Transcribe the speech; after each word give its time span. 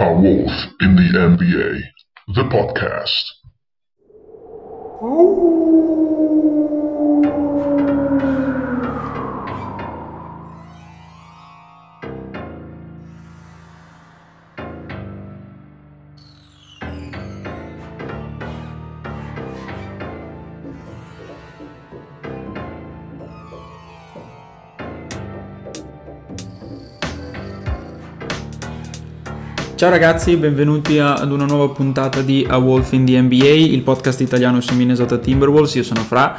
A 0.00 0.12
Wolf 0.12 0.52
in 0.80 0.94
the 0.94 1.10
NBA, 1.12 1.80
the 2.36 2.44
podcast. 2.44 3.24
Ciao 29.78 29.90
ragazzi, 29.90 30.34
benvenuti 30.34 30.98
ad 30.98 31.30
una 31.30 31.44
nuova 31.44 31.68
puntata 31.68 32.20
di 32.20 32.44
A 32.48 32.56
Wolf 32.56 32.94
in 32.94 33.04
the 33.04 33.20
NBA, 33.20 33.44
il 33.44 33.82
podcast 33.82 34.20
italiano 34.20 34.60
su 34.60 34.74
Minnesota 34.74 35.18
Timberwolves. 35.18 35.76
Io 35.76 35.84
sono 35.84 36.00
Fra 36.00 36.36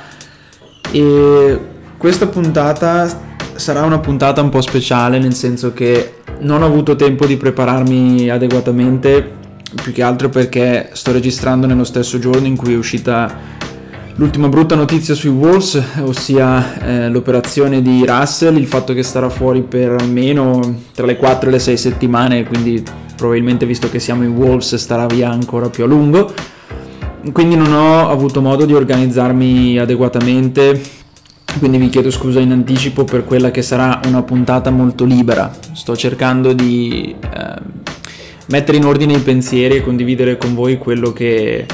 e 0.92 1.60
questa 1.98 2.28
puntata 2.28 3.08
sarà 3.56 3.84
una 3.84 4.00
puntata 4.00 4.42
un 4.42 4.50
po' 4.50 4.60
speciale 4.60 5.20
nel 5.20 5.36
senso 5.36 5.72
che 5.72 6.16
non 6.40 6.64
ho 6.64 6.66
avuto 6.66 6.98
tempo 6.98 7.26
di 7.26 7.38
prepararmi 7.38 8.30
adeguatamente, 8.30 9.32
più 9.84 9.94
che 9.94 10.04
altro 10.04 10.28
perché 10.28 10.90
sto 10.92 11.14
registrando 11.14 11.66
nello 11.66 11.86
stesso 11.86 12.20
giorno 12.20 12.46
in 12.46 12.58
cui 12.58 12.74
è 12.74 12.78
uscita 12.78 13.34
l'ultima 14.16 14.50
brutta 14.50 14.76
notizia 14.76 15.16
sui 15.16 15.30
Wolves, 15.30 15.82
ossia 16.02 16.82
eh, 16.82 17.10
l'operazione 17.10 17.82
di 17.82 18.04
Russell, 18.06 18.58
il 18.58 18.68
fatto 18.68 18.94
che 18.94 19.02
starà 19.02 19.30
fuori 19.30 19.62
per 19.62 19.92
almeno 19.92 20.82
tra 20.94 21.06
le 21.06 21.16
4 21.16 21.48
e 21.48 21.52
le 21.54 21.60
6 21.60 21.78
settimane, 21.78 22.44
quindi 22.44 22.99
probabilmente 23.20 23.66
visto 23.66 23.90
che 23.90 24.00
siamo 24.00 24.24
in 24.24 24.32
Wolves 24.32 24.76
starà 24.76 25.06
via 25.06 25.30
ancora 25.30 25.70
più 25.70 25.84
a 25.84 25.88
lungo. 25.88 26.34
Quindi 27.34 27.58
non 27.58 27.74
ho 27.74 28.10
avuto 28.10 28.40
modo 28.42 28.66
di 28.66 28.74
organizzarmi 28.74 29.78
adeguatamente, 29.78 30.82
quindi 31.60 31.78
vi 31.78 31.90
chiedo 31.90 32.10
scusa 32.12 32.40
in 32.40 32.52
anticipo 32.52 33.04
per 33.04 33.26
quella 33.26 33.52
che 33.52 33.62
sarà 33.62 34.00
una 34.08 34.24
puntata 34.24 34.72
molto 34.72 35.04
libera. 35.04 35.52
Sto 35.74 35.98
cercando 35.98 36.54
di 36.54 37.14
eh, 37.20 37.62
mettere 38.48 38.78
in 38.78 38.86
ordine 38.86 39.14
i 39.14 39.20
pensieri 39.20 39.76
e 39.76 39.84
condividere 39.84 40.38
con 40.38 40.56
voi 40.56 40.78
quello 40.78 41.12
che, 41.12 41.66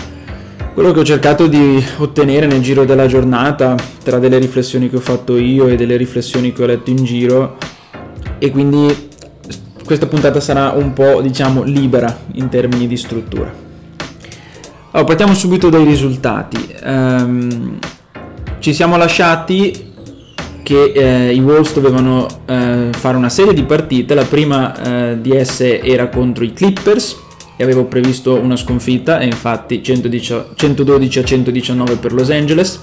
quello 0.74 0.92
che 0.92 1.00
ho 1.00 1.06
cercato 1.06 1.46
di 1.46 1.82
ottenere 1.98 2.48
nel 2.48 2.62
giro 2.62 2.86
della 2.86 3.06
giornata, 3.06 3.76
tra 4.04 4.18
delle 4.18 4.40
riflessioni 4.40 4.90
che 4.90 4.96
ho 4.96 5.02
fatto 5.02 5.38
io 5.38 5.68
e 5.68 5.76
delle 5.76 5.96
riflessioni 5.96 6.52
che 6.52 6.64
ho 6.64 6.66
letto 6.66 6.90
in 6.90 7.04
giro. 7.04 7.58
E 8.40 8.50
quindi 8.50 9.14
questa 9.86 10.08
puntata 10.08 10.40
sarà 10.40 10.72
un 10.72 10.94
po' 10.94 11.22
diciamo 11.22 11.64
libera 11.64 12.18
in 12.34 12.50
termini 12.50 12.88
di 12.88 12.98
struttura. 12.98 13.54
Allora, 14.92 15.08
partiamo 15.08 15.34
subito 15.34 15.70
dai 15.70 15.86
risultati. 15.86 16.76
Um, 16.84 17.78
ci 18.60 18.74
siamo 18.74 18.98
lasciati 18.98 19.94
che 20.64 20.92
eh, 20.96 21.34
i 21.34 21.40
Wolves 21.40 21.74
dovevano 21.74 22.26
eh, 22.46 22.90
fare 22.92 23.16
una 23.16 23.30
serie 23.30 23.54
di 23.54 23.64
partite, 23.64 24.16
la 24.16 24.24
prima 24.24 25.12
eh, 25.12 25.22
di 25.22 25.32
esse 25.36 25.82
era 25.82 26.10
contro 26.10 26.44
i 26.44 26.54
Clippers 26.54 27.22
e 27.56 27.64
avevo 27.64 27.86
previsto 27.86 28.34
una 28.34 28.56
sconfitta 28.56 29.20
e 29.20 29.26
infatti 29.26 29.84
110, 29.84 30.44
112 30.56 31.20
a 31.20 31.24
119 31.24 31.96
per 31.98 32.14
Los 32.14 32.32
Angeles. 32.32 32.80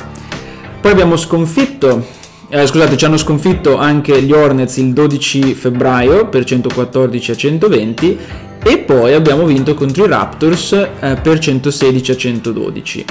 Poi 0.81 0.93
abbiamo 0.93 1.17
sconfitto 1.17 2.07
eh, 2.55 2.67
scusate, 2.67 2.99
ci 2.99 3.07
hanno 3.07 3.17
sconfitto 3.17 3.79
anche 3.79 4.21
gli 4.21 4.31
Hornets 4.31 4.77
il 4.77 4.93
12 4.93 5.55
febbraio 5.55 6.29
per 6.29 6.45
114 6.45 7.31
a 7.31 7.35
120 7.35 8.19
e 8.63 8.79
poi 8.79 9.15
abbiamo 9.15 9.47
vinto 9.47 9.73
contro 9.73 10.05
i 10.05 10.09
Raptors 10.09 10.73
eh, 10.73 11.17
per 11.23 11.39
116 11.39 12.11
a 12.11 12.15
112. 12.15 13.05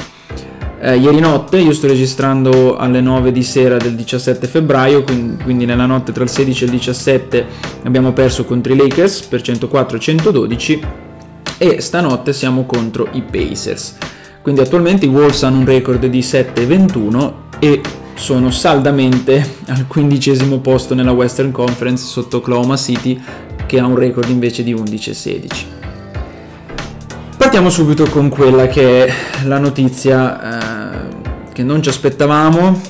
Eh, 0.80 0.96
ieri 0.96 1.20
notte, 1.20 1.58
io 1.58 1.74
sto 1.74 1.88
registrando 1.88 2.78
alle 2.78 3.02
9 3.02 3.32
di 3.32 3.42
sera 3.42 3.78
del 3.78 3.96
17 3.96 4.46
febbraio, 4.46 5.04
quindi, 5.04 5.66
nella 5.66 5.88
notte 5.88 6.12
tra 6.12 6.24
il 6.24 6.30
16 6.30 6.64
e 6.64 6.66
il 6.68 6.72
17 6.74 7.46
abbiamo 7.84 8.14
perso 8.14 8.46
contro 8.46 8.74
i 8.74 8.78
Lakers 8.78 9.22
per 9.22 9.42
104 9.42 9.98
a 9.98 10.00
112 10.00 10.82
e 11.58 11.82
stanotte 11.82 12.32
siamo 12.32 12.66
contro 12.66 13.08
i 13.14 13.24
Pacers. 13.24 13.98
Quindi 14.44 14.62
attualmente 14.62 15.06
i 15.06 15.10
Wolves 15.10 15.42
hanno 15.42 15.58
un 15.58 15.66
record 15.66 16.06
di 16.06 16.22
7 16.22 16.62
e 16.62 16.66
21 16.68 17.50
e 17.58 17.82
sono 18.14 18.52
saldamente 18.52 19.58
al 19.68 19.88
quindicesimo 19.88 20.60
posto 20.60 20.94
nella 20.94 21.12
Western 21.12 21.52
Conference 21.52 22.06
sotto 22.06 22.38
Oklahoma 22.38 22.78
City 22.78 23.20
che 23.66 23.80
ha 23.80 23.86
un 23.86 23.96
record 23.96 24.30
invece 24.30 24.64
di 24.64 24.74
11-16. 24.74 25.50
Partiamo 27.38 27.70
subito 27.70 28.06
con 28.06 28.30
quella 28.30 28.68
che 28.68 29.06
è 29.06 29.14
la 29.46 29.58
notizia 29.58 31.08
eh, 31.08 31.08
che 31.54 31.64
non 31.64 31.82
ci 31.82 31.90
aspettavamo, 31.90 32.82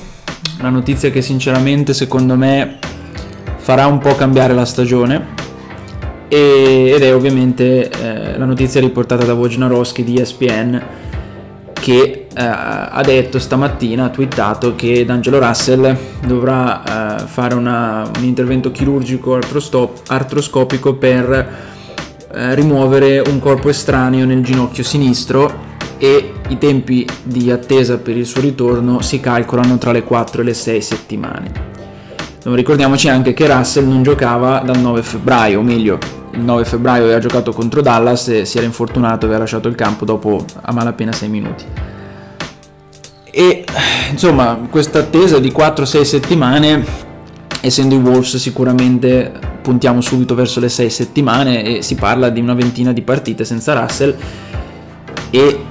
la 0.60 0.68
notizia 0.68 1.10
che 1.10 1.22
sinceramente 1.22 1.94
secondo 1.94 2.36
me 2.36 2.78
farà 3.56 3.86
un 3.86 3.98
po' 3.98 4.14
cambiare 4.14 4.54
la 4.54 4.64
stagione. 4.64 5.40
Ed 6.28 7.02
è 7.02 7.14
ovviamente 7.14 7.90
eh, 7.90 8.38
la 8.38 8.44
notizia 8.44 8.80
riportata 8.80 9.24
da 9.24 9.34
Wojnarowski 9.34 10.02
di 10.02 10.18
ESPN 10.18 10.82
che 11.82 12.28
eh, 12.32 12.44
ha 12.44 13.02
detto 13.04 13.40
stamattina, 13.40 14.04
ha 14.04 14.08
twittato 14.08 14.76
che 14.76 15.04
D'Angelo 15.04 15.40
Russell 15.40 15.96
dovrà 16.24 17.18
eh, 17.18 17.26
fare 17.26 17.56
una, 17.56 18.08
un 18.16 18.22
intervento 18.22 18.70
chirurgico 18.70 19.40
artroscopico 20.06 20.94
per 20.94 21.30
eh, 22.32 22.54
rimuovere 22.54 23.18
un 23.18 23.40
corpo 23.40 23.68
estraneo 23.68 24.24
nel 24.24 24.44
ginocchio 24.44 24.84
sinistro 24.84 25.70
e 25.98 26.34
i 26.46 26.56
tempi 26.56 27.04
di 27.24 27.50
attesa 27.50 27.98
per 27.98 28.16
il 28.16 28.26
suo 28.26 28.40
ritorno 28.42 29.00
si 29.00 29.18
calcolano 29.18 29.76
tra 29.76 29.90
le 29.90 30.04
4 30.04 30.42
e 30.42 30.44
le 30.44 30.54
6 30.54 30.80
settimane. 30.80 31.52
Ricordiamoci 32.44 33.08
anche 33.08 33.34
che 33.34 33.52
Russell 33.52 33.88
non 33.88 34.04
giocava 34.04 34.60
dal 34.64 34.78
9 34.78 35.02
febbraio, 35.02 35.58
o 35.58 35.62
meglio, 35.62 35.98
il 36.32 36.40
9 36.40 36.64
febbraio 36.64 37.04
aveva 37.04 37.18
giocato 37.18 37.52
contro 37.52 37.82
Dallas 37.82 38.28
e 38.28 38.44
si 38.44 38.56
era 38.56 38.66
infortunato 38.66 39.24
e 39.24 39.28
aveva 39.28 39.40
lasciato 39.40 39.68
il 39.68 39.74
campo 39.74 40.04
dopo 40.04 40.44
a 40.60 40.72
malapena 40.72 41.12
6 41.12 41.28
minuti. 41.28 41.64
E 43.30 43.64
insomma 44.10 44.58
questa 44.68 45.00
attesa 45.00 45.38
di 45.38 45.50
4-6 45.50 46.02
settimane 46.02 46.84
essendo 47.60 47.94
i 47.94 47.98
Wolves 47.98 48.36
sicuramente 48.36 49.32
puntiamo 49.62 50.00
subito 50.00 50.34
verso 50.34 50.60
le 50.60 50.68
6 50.68 50.90
settimane 50.90 51.64
e 51.64 51.82
si 51.82 51.94
parla 51.94 52.28
di 52.28 52.40
una 52.40 52.54
ventina 52.54 52.92
di 52.92 53.02
partite 53.02 53.44
senza 53.44 53.72
Russell 53.78 54.14
e 55.30 55.64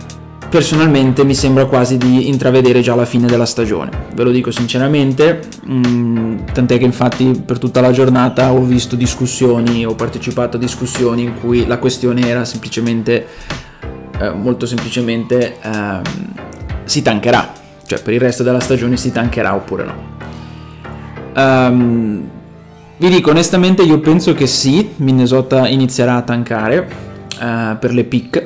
personalmente 0.51 1.23
mi 1.23 1.33
sembra 1.33 1.65
quasi 1.65 1.95
di 1.95 2.27
intravedere 2.27 2.81
già 2.81 2.93
la 2.93 3.05
fine 3.05 3.25
della 3.25 3.45
stagione. 3.45 3.89
Ve 4.13 4.23
lo 4.23 4.31
dico 4.31 4.51
sinceramente 4.51 5.39
mh, 5.63 5.87
mm, 5.87 6.37
tant'è 6.51 6.77
che 6.77 6.83
infatti 6.83 7.41
per 7.43 7.57
tutta 7.57 7.79
la 7.79 7.91
giornata 7.91 8.51
ho 8.51 8.61
visto 8.61 8.97
discussioni 8.97 9.85
ho 9.85 9.95
partecipato 9.95 10.57
a 10.57 10.59
discussioni 10.59 11.23
in 11.23 11.39
cui 11.39 11.65
la 11.65 11.77
questione 11.77 12.27
era 12.27 12.43
semplicemente 12.43 13.25
eh, 14.19 14.29
molto 14.31 14.65
semplicemente 14.65 15.55
ehm, 15.61 16.01
si 16.83 17.01
tancherà, 17.01 17.53
cioè 17.85 18.01
per 18.01 18.13
il 18.13 18.19
resto 18.19 18.43
della 18.43 18.59
stagione 18.59 18.97
si 18.97 19.13
tancherà 19.13 19.55
oppure 19.55 19.85
no. 19.85 20.09
Um, 21.33 22.29
vi 22.97 23.07
dico 23.07 23.29
onestamente 23.29 23.83
io 23.83 24.01
penso 24.01 24.33
che 24.33 24.47
sì, 24.47 24.89
Minnesota 24.97 25.65
inizierà 25.69 26.15
a 26.15 26.21
tankare 26.23 26.89
uh, 27.39 27.77
per 27.79 27.93
le 27.93 28.03
pick 28.03 28.40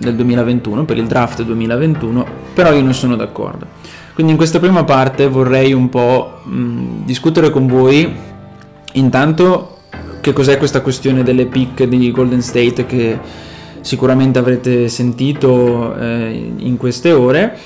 del 0.00 0.16
2021, 0.16 0.84
per 0.84 0.96
il 0.96 1.06
draft 1.06 1.42
2021, 1.42 2.26
però 2.54 2.72
io 2.72 2.82
non 2.82 2.94
sono 2.94 3.14
d'accordo. 3.14 3.66
Quindi 4.14 4.32
in 4.32 4.38
questa 4.38 4.58
prima 4.58 4.84
parte 4.84 5.28
vorrei 5.28 5.72
un 5.72 5.88
po' 5.88 6.40
mh, 6.42 7.04
discutere 7.04 7.50
con 7.50 7.66
voi 7.66 8.12
intanto 8.92 9.76
che 10.20 10.32
cos'è 10.32 10.58
questa 10.58 10.80
questione 10.80 11.22
delle 11.22 11.46
pick 11.46 11.84
di 11.84 12.10
Golden 12.10 12.42
State 12.42 12.84
che 12.86 13.18
sicuramente 13.80 14.38
avrete 14.38 14.88
sentito 14.88 15.96
eh, 15.96 16.52
in 16.58 16.76
queste 16.76 17.12
ore, 17.12 17.56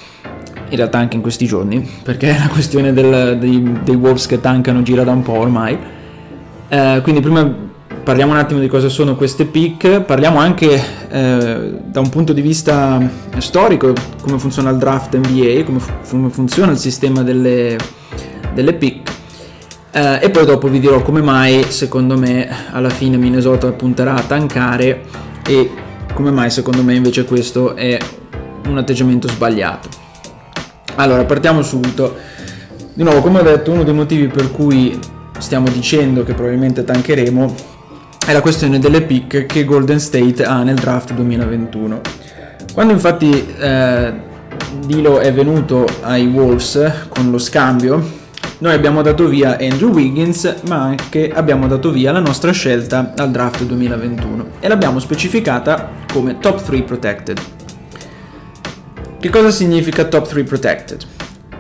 in 0.69 0.77
realtà 0.77 0.99
anche 0.99 1.17
in 1.17 1.23
questi 1.23 1.47
giorni, 1.47 1.89
perché 2.03 2.29
la 2.39 2.49
questione 2.49 2.93
del, 2.93 3.39
dei, 3.39 3.79
dei, 3.83 3.95
Wolves 3.97 4.27
che 4.27 4.41
tankano 4.41 4.83
gira 4.83 5.03
da 5.03 5.13
un 5.13 5.23
po' 5.23 5.39
ormai. 5.39 5.77
Eh, 6.69 7.01
quindi 7.03 7.21
prima 7.21 7.73
parliamo 8.05 8.33
un 8.33 8.39
attimo 8.39 8.61
di 8.61 8.69
cosa 8.69 8.89
sono 8.89 9.17
queste 9.17 9.47
pick, 9.47 10.03
parliamo 10.03 10.39
anche 10.39 10.81
eh, 11.09 11.75
da 11.85 12.01
un 12.01 12.09
punto 12.11 12.33
di 12.35 12.43
vista 12.43 13.01
storico 13.39 13.93
come 14.21 14.39
funziona 14.39 14.71
il 14.71 14.77
draft 14.77 15.17
NBA, 15.17 15.65
come, 15.65 15.81
come 16.09 16.29
funziona 16.29 16.71
il 16.71 16.79
sistema 16.79 17.23
delle, 17.23 17.77
delle 18.53 18.75
pick. 18.75 19.11
Eh, 19.91 20.19
e 20.23 20.31
poi 20.31 20.45
dopo 20.45 20.69
vi 20.69 20.81
dirò 20.81 21.03
come 21.03 21.23
mai 21.23 21.65
secondo 21.69 22.19
me 22.19 22.49
alla 22.71 22.91
fine 22.91 23.17
Minnesota 23.17 23.73
punterà 23.73 24.15
a 24.15 24.23
tankare 24.23 25.03
e 25.47 25.71
come 26.13 26.31
mai 26.31 26.51
secondo 26.51 26.83
me 26.83 26.95
invece 26.95 27.25
questo 27.25 27.75
è 27.75 27.97
un 28.69 28.77
atteggiamento 28.77 29.29
sbagliato? 29.29 29.89
Allora, 30.97 31.25
partiamo 31.25 31.63
subito. 31.63 32.15
Di 32.93 33.03
nuovo, 33.03 33.21
come 33.21 33.41
ho 33.41 33.43
detto, 33.43 33.73
uno 33.73 33.83
dei 33.83 33.95
motivi 33.95 34.29
per 34.29 34.53
cui 34.53 34.97
stiamo 35.39 35.69
dicendo 35.69 36.23
che 36.23 36.35
probabilmente 36.35 36.85
tancheremo 36.85 37.73
è 38.27 38.33
la 38.33 38.41
questione 38.41 38.79
delle 38.79 39.03
pick 39.03 39.45
che 39.45 39.65
Golden 39.65 40.01
State 40.01 40.45
ha 40.45 40.63
nel 40.63 40.77
draft 40.77 41.13
2021. 41.13 42.01
Quando 42.73 42.93
infatti 42.95 43.47
eh, 43.59 44.13
Dilo 44.87 45.19
è 45.19 45.33
venuto 45.33 45.87
ai 46.01 46.27
Wolves 46.27 47.07
con 47.09 47.31
lo 47.31 47.39
scambio, 47.39 48.03
noi 48.59 48.73
abbiamo 48.73 49.03
dato 49.03 49.29
via 49.29 49.59
Andrew 49.61 49.93
Wiggins, 49.93 50.63
ma 50.69 50.81
anche 50.81 51.31
abbiamo 51.31 51.67
dato 51.67 51.91
via 51.91 52.13
la 52.13 52.21
nostra 52.21 52.51
scelta 52.51 53.13
al 53.15 53.31
draft 53.31 53.63
2021 53.63 54.47
e 54.61 54.69
l'abbiamo 54.69 55.01
specificata 55.01 55.91
come 56.11 56.39
top 56.39 56.63
3 56.63 56.83
protected. 56.83 57.41
Che 59.21 59.29
cosa 59.29 59.51
significa 59.51 60.05
top 60.05 60.29
3 60.29 60.45
protected? 60.45 61.03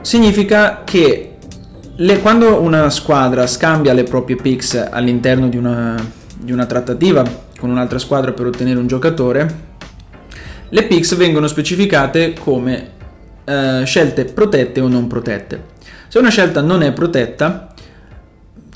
Significa 0.00 0.80
che 0.82 1.36
le, 1.96 2.20
quando 2.20 2.60
una 2.60 2.88
squadra 2.88 3.46
scambia 3.46 3.92
le 3.92 4.04
proprie 4.04 4.36
picks 4.36 4.88
all'interno 4.90 5.48
di 5.48 5.56
una, 5.56 6.22
di 6.44 6.52
una 6.52 6.66
trattativa 6.66 7.24
con 7.58 7.70
un'altra 7.70 7.98
squadra 7.98 8.32
per 8.32 8.46
ottenere 8.46 8.78
un 8.78 8.86
giocatore, 8.86 9.72
le 10.68 10.84
picks 10.84 11.16
vengono 11.16 11.46
specificate 11.46 12.34
come 12.34 12.90
eh, 13.44 13.82
scelte 13.84 14.24
protette 14.26 14.80
o 14.80 14.88
non 14.88 15.06
protette. 15.06 15.72
Se 16.08 16.18
una 16.18 16.30
scelta 16.30 16.60
non 16.60 16.82
è 16.82 16.92
protetta, 16.92 17.74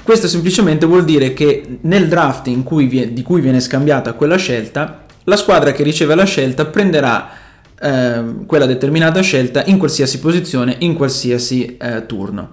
questo 0.02 0.26
semplicemente 0.26 0.86
vuol 0.86 1.04
dire 1.04 1.34
che 1.34 1.78
nel 1.82 2.08
draft 2.08 2.50
cui 2.62 2.86
viene, 2.86 3.12
di 3.12 3.22
cui 3.22 3.40
viene 3.40 3.60
scambiata 3.60 4.14
quella 4.14 4.36
scelta, 4.36 5.04
la 5.24 5.36
squadra 5.36 5.72
che 5.72 5.82
riceve 5.82 6.14
la 6.14 6.24
scelta 6.24 6.64
prenderà 6.64 7.30
eh, 7.78 8.24
quella 8.46 8.64
determinata 8.66 9.20
scelta 9.20 9.62
in 9.66 9.76
qualsiasi 9.76 10.18
posizione, 10.18 10.76
in 10.78 10.94
qualsiasi 10.94 11.76
eh, 11.76 12.06
turno. 12.06 12.50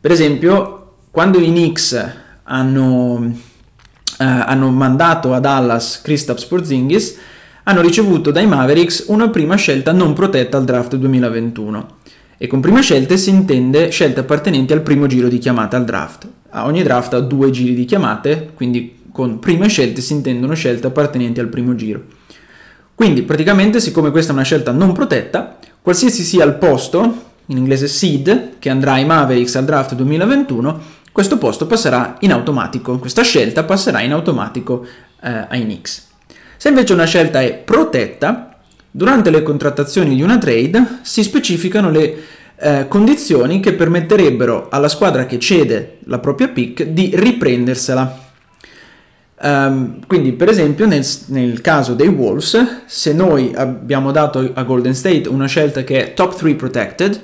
Per 0.00 0.12
esempio, 0.12 0.96
quando 1.10 1.38
i 1.38 1.46
Knicks 1.46 2.12
hanno, 2.44 3.36
eh, 4.18 4.24
hanno 4.24 4.70
mandato 4.70 5.32
a 5.34 5.40
Dallas 5.40 6.00
Kristaps 6.02 6.44
Porzingis, 6.44 7.16
hanno 7.64 7.80
ricevuto 7.80 8.30
dai 8.30 8.46
Mavericks 8.46 9.04
una 9.08 9.28
prima 9.28 9.56
scelta 9.56 9.92
non 9.92 10.12
protetta 10.12 10.56
al 10.58 10.64
draft 10.64 10.96
2021 10.96 11.96
e 12.36 12.46
con 12.46 12.60
prime 12.60 12.82
scelte 12.82 13.16
si 13.16 13.30
intende 13.30 13.88
scelte 13.90 14.20
appartenenti 14.20 14.72
al 14.72 14.82
primo 14.82 15.06
giro 15.06 15.28
di 15.28 15.38
chiamata 15.38 15.76
al 15.76 15.84
draft. 15.84 16.28
A 16.50 16.66
ogni 16.66 16.82
draft 16.82 17.14
ha 17.14 17.20
due 17.20 17.50
giri 17.50 17.74
di 17.74 17.84
chiamate, 17.84 18.50
quindi 18.54 19.02
con 19.10 19.38
prime 19.38 19.68
scelte 19.68 20.00
si 20.00 20.12
intendono 20.12 20.54
scelte 20.54 20.88
appartenenti 20.88 21.40
al 21.40 21.48
primo 21.48 21.74
giro. 21.74 22.02
Quindi 22.94 23.22
praticamente 23.22 23.80
siccome 23.80 24.10
questa 24.10 24.32
è 24.32 24.34
una 24.34 24.44
scelta 24.44 24.72
non 24.72 24.92
protetta, 24.92 25.58
qualsiasi 25.80 26.22
sia 26.22 26.44
il 26.44 26.54
posto, 26.54 27.32
in 27.46 27.56
inglese 27.56 27.88
seed, 27.88 28.58
che 28.58 28.70
andrà 28.70 28.92
ai 28.92 29.04
Mavericks 29.04 29.56
al 29.56 29.64
draft 29.64 29.94
2021, 29.94 30.80
questo 31.14 31.38
posto 31.38 31.68
passerà 31.68 32.16
in 32.20 32.32
automatico, 32.32 32.98
questa 32.98 33.22
scelta 33.22 33.62
passerà 33.62 34.00
in 34.00 34.10
automatico 34.10 34.84
eh, 35.22 35.46
ai 35.48 35.62
Knicks. 35.62 36.08
Se 36.56 36.68
invece 36.68 36.92
una 36.92 37.04
scelta 37.04 37.40
è 37.40 37.54
protetta, 37.54 38.54
Durante 38.96 39.30
le 39.30 39.42
contrattazioni 39.42 40.14
di 40.14 40.22
una 40.22 40.38
trade 40.38 41.00
si 41.02 41.24
specificano 41.24 41.90
le 41.90 42.16
eh, 42.54 42.86
condizioni 42.86 43.58
che 43.58 43.72
permetterebbero 43.72 44.68
alla 44.70 44.86
squadra 44.86 45.26
che 45.26 45.40
cede 45.40 45.98
la 46.04 46.20
propria 46.20 46.46
pick 46.46 46.84
di 46.84 47.10
riprendersela. 47.12 48.22
Um, 49.42 49.98
quindi, 50.06 50.30
per 50.30 50.48
esempio, 50.48 50.86
nel, 50.86 51.04
nel, 51.26 51.60
caso 51.60 51.94
dei 51.94 52.06
Wolves, 52.06 52.84
se 52.86 53.12
noi 53.12 53.52
abbiamo 53.56 54.12
dato 54.12 54.52
a 54.54 54.62
Golden 54.62 54.94
State 54.94 55.28
una 55.28 55.46
scelta 55.46 55.82
che 55.82 56.00
è 56.00 56.14
top 56.14 56.36
3 56.36 56.54
protected, 56.54 57.20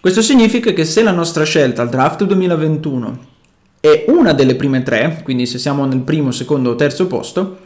questo 0.00 0.22
significa 0.22 0.72
che 0.72 0.86
se 0.86 1.02
la 1.02 1.12
nostra 1.12 1.44
scelta 1.44 1.82
al 1.82 1.90
draft 1.90 2.24
2021 2.24 3.29
è 3.80 4.04
una 4.08 4.32
delle 4.32 4.54
prime 4.54 4.82
tre, 4.82 5.20
quindi 5.22 5.46
se 5.46 5.58
siamo 5.58 5.84
nel 5.86 6.00
primo, 6.00 6.30
secondo 6.30 6.70
o 6.70 6.76
terzo 6.76 7.06
posto, 7.06 7.58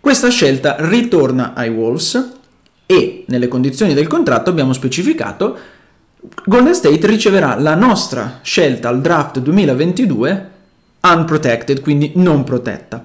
questa 0.00 0.28
scelta 0.28 0.76
ritorna 0.80 1.54
ai 1.54 1.70
Wolves 1.70 2.32
e 2.86 3.24
nelle 3.28 3.48
condizioni 3.48 3.94
del 3.94 4.08
contratto 4.08 4.50
abbiamo 4.50 4.72
specificato 4.72 5.56
Golden 6.44 6.74
State 6.74 7.04
riceverà 7.06 7.56
la 7.58 7.74
nostra 7.74 8.38
scelta 8.42 8.88
al 8.88 9.00
draft 9.00 9.40
2022 9.40 10.50
unprotected, 11.00 11.80
quindi 11.80 12.12
non 12.14 12.44
protetta. 12.44 13.02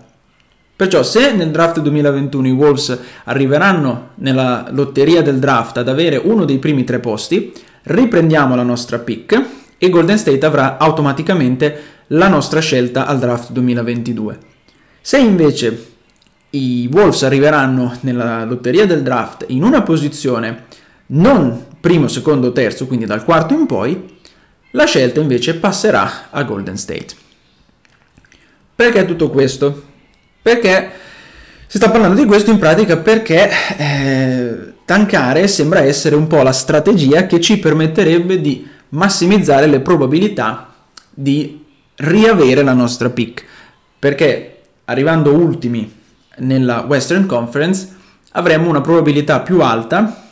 Perciò 0.75 1.01
se 1.01 1.33
nel 1.33 1.49
draft 1.49 1.79
2021 1.79 2.47
i 2.47 2.51
Wolves 2.51 2.99
arriveranno 3.23 4.09
nella 4.15 4.67
lotteria 4.69 5.23
del 5.23 5.39
draft 5.39 5.77
ad 5.77 5.89
avere 5.89 6.17
uno 6.17 6.45
dei 6.45 6.59
primi 6.59 6.83
tre 6.83 6.99
posti, 6.99 7.51
riprendiamo 7.83 8.55
la 8.55 8.61
nostra 8.61 8.99
pick 8.99 9.45
e 9.79 9.89
Golden 9.89 10.19
State 10.19 10.45
avrà 10.45 10.77
automaticamente 10.77 11.96
la 12.07 12.27
nostra 12.27 12.59
scelta 12.59 13.05
al 13.05 13.19
draft 13.19 13.51
2022. 13.51 14.39
Se 15.01 15.17
invece 15.17 15.91
i 16.51 16.89
Wolves 16.91 17.23
arriveranno 17.23 17.97
nella 18.01 18.45
lotteria 18.45 18.85
del 18.85 19.03
draft 19.03 19.45
in 19.47 19.63
una 19.63 19.81
posizione 19.81 20.65
non 21.07 21.65
primo, 21.79 22.07
secondo, 22.07 22.51
terzo, 22.51 22.87
quindi 22.87 23.05
dal 23.05 23.23
quarto 23.23 23.53
in 23.53 23.65
poi, 23.65 24.15
la 24.71 24.85
scelta 24.85 25.19
invece 25.19 25.55
passerà 25.55 26.29
a 26.29 26.43
Golden 26.43 26.77
State. 26.77 27.15
Perché 28.75 29.05
tutto 29.05 29.29
questo? 29.29 29.83
Perché 30.41 30.91
si 31.65 31.77
sta 31.77 31.89
parlando 31.89 32.19
di 32.21 32.27
questo 32.27 32.51
in 32.51 32.59
pratica 32.59 32.97
perché 32.97 33.49
eh, 33.77 34.73
tankare 34.85 35.47
sembra 35.47 35.81
essere 35.81 36.15
un 36.15 36.27
po' 36.27 36.41
la 36.43 36.53
strategia 36.53 37.25
che 37.25 37.41
ci 37.41 37.57
permetterebbe 37.59 38.39
di 38.39 38.65
massimizzare 38.89 39.67
le 39.67 39.81
probabilità 39.81 40.73
di 41.13 41.65
riavere 41.97 42.63
la 42.63 42.73
nostra 42.73 43.09
pick. 43.09 43.45
Perché 43.99 44.61
arrivando 44.85 45.33
ultimi 45.33 45.91
nella 46.37 46.85
Western 46.87 47.25
Conference 47.25 47.95
avremmo 48.31 48.69
una 48.69 48.81
probabilità 48.81 49.39
più 49.41 49.61
alta 49.61 50.29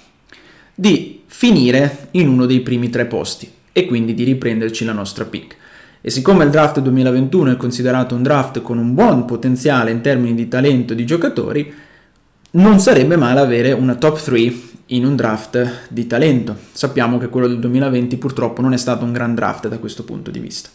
di 0.73 1.23
finire 1.25 2.07
in 2.11 2.27
uno 2.27 2.45
dei 2.45 2.61
primi 2.61 2.89
tre 2.89 3.05
posti 3.05 3.51
e 3.71 3.85
quindi 3.85 4.13
di 4.13 4.23
riprenderci 4.23 4.85
la 4.85 4.93
nostra 4.93 5.25
pick. 5.25 5.55
E 6.01 6.11
siccome 6.11 6.43
il 6.43 6.51
draft 6.51 6.79
2021 6.79 7.53
è 7.53 7.57
considerato 7.57 8.13
un 8.13 8.21
draft 8.21 8.61
con 8.61 8.77
un 8.77 8.93
buon 8.93 9.25
potenziale 9.25 9.89
in 9.89 10.01
termini 10.01 10.35
di 10.35 10.47
talento 10.47 10.93
di 10.93 11.03
giocatori, 11.03 11.73
non 12.51 12.79
sarebbe 12.79 13.17
male 13.17 13.39
avere 13.39 13.71
una 13.71 13.95
top 13.95 14.21
3 14.21 14.53
in 14.87 15.05
un 15.05 15.15
draft 15.15 15.87
di 15.89 16.05
talento. 16.05 16.55
Sappiamo 16.71 17.17
che 17.17 17.27
quello 17.27 17.47
del 17.47 17.59
2020 17.59 18.17
purtroppo 18.17 18.61
non 18.61 18.73
è 18.73 18.77
stato 18.77 19.03
un 19.03 19.11
gran 19.11 19.33
draft 19.33 19.67
da 19.67 19.79
questo 19.79 20.03
punto 20.03 20.29
di 20.29 20.39
vista. 20.39 20.69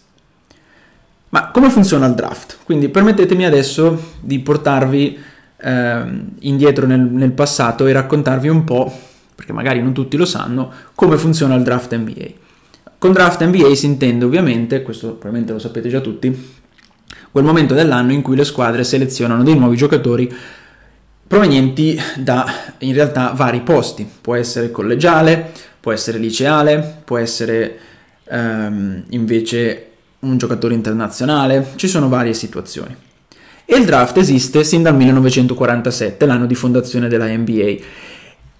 Ma 1.30 1.50
come 1.50 1.70
funziona 1.70 2.06
il 2.06 2.14
draft? 2.14 2.58
Quindi 2.64 2.88
permettetemi 2.88 3.44
adesso 3.44 4.12
di 4.20 4.40
portarvi 4.40 5.18
eh, 5.56 6.02
indietro 6.40 6.86
nel, 6.86 7.00
nel 7.00 7.32
passato 7.32 7.86
e 7.86 7.92
raccontarvi 7.92 8.48
un 8.48 8.64
po', 8.64 8.92
perché 9.34 9.52
magari 9.52 9.80
non 9.80 9.92
tutti 9.92 10.16
lo 10.16 10.24
sanno, 10.24 10.70
come 10.94 11.16
funziona 11.16 11.54
il 11.54 11.62
draft 11.62 11.94
NBA. 11.94 12.26
Con 12.98 13.12
draft 13.12 13.44
NBA 13.44 13.74
si 13.74 13.86
intende 13.86 14.24
ovviamente, 14.24 14.82
questo 14.82 15.10
probabilmente 15.10 15.52
lo 15.52 15.58
sapete 15.58 15.88
già 15.88 16.00
tutti, 16.00 16.58
quel 17.30 17.44
momento 17.44 17.74
dell'anno 17.74 18.12
in 18.12 18.22
cui 18.22 18.34
le 18.34 18.44
squadre 18.44 18.82
selezionano 18.82 19.44
dei 19.44 19.56
nuovi 19.56 19.76
giocatori 19.76 20.32
provenienti 21.26 21.96
da 22.16 22.44
in 22.78 22.92
realtà 22.92 23.30
vari 23.36 23.60
posti. 23.60 24.08
Può 24.20 24.34
essere 24.34 24.72
collegiale, 24.72 25.52
può 25.78 25.92
essere 25.92 26.18
liceale, 26.18 27.02
può 27.04 27.18
essere 27.18 27.78
ehm, 28.24 29.04
invece 29.10 29.89
un 30.20 30.36
giocatore 30.36 30.74
internazionale, 30.74 31.72
ci 31.76 31.88
sono 31.88 32.08
varie 32.08 32.34
situazioni. 32.34 32.94
E 33.64 33.76
il 33.76 33.84
draft 33.84 34.16
esiste 34.16 34.64
sin 34.64 34.82
dal 34.82 34.96
1947, 34.96 36.26
l'anno 36.26 36.46
di 36.46 36.54
fondazione 36.54 37.08
della 37.08 37.26
NBA. 37.26 37.98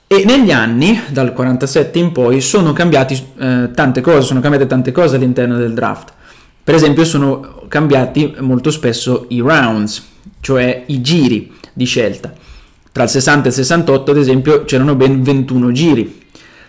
E 0.07 0.25
negli 0.25 0.53
anni, 0.53 1.01
dal 1.09 1.33
47 1.33 1.99
in 1.99 2.13
poi, 2.13 2.41
sono 2.41 2.73
cambiati 2.73 3.21
eh, 3.39 3.71
tante 3.75 4.01
cose, 4.01 4.23
sono 4.23 4.41
cambiate 4.41 4.67
tante 4.67 4.93
cose 4.93 5.17
all'interno 5.17 5.57
del 5.57 5.75
draft. 5.75 6.13
Per 6.63 6.75
esempio 6.75 7.05
sono 7.05 7.65
cambiati 7.69 8.37
molto 8.39 8.71
spesso 8.71 9.27
i 9.29 9.41
rounds, 9.41 10.07
cioè 10.41 10.85
i 10.87 11.01
giri 11.01 11.53
di 11.73 11.85
scelta. 11.85 12.33
Tra 12.93 13.05
il 13.05 13.09
60 13.09 13.47
e 13.47 13.49
il 13.49 13.55
68, 13.55 14.11
ad 14.11 14.17
esempio, 14.17 14.65
c'erano 14.65 14.95
ben 14.95 15.23
21 15.23 15.73
giri. 15.73 16.23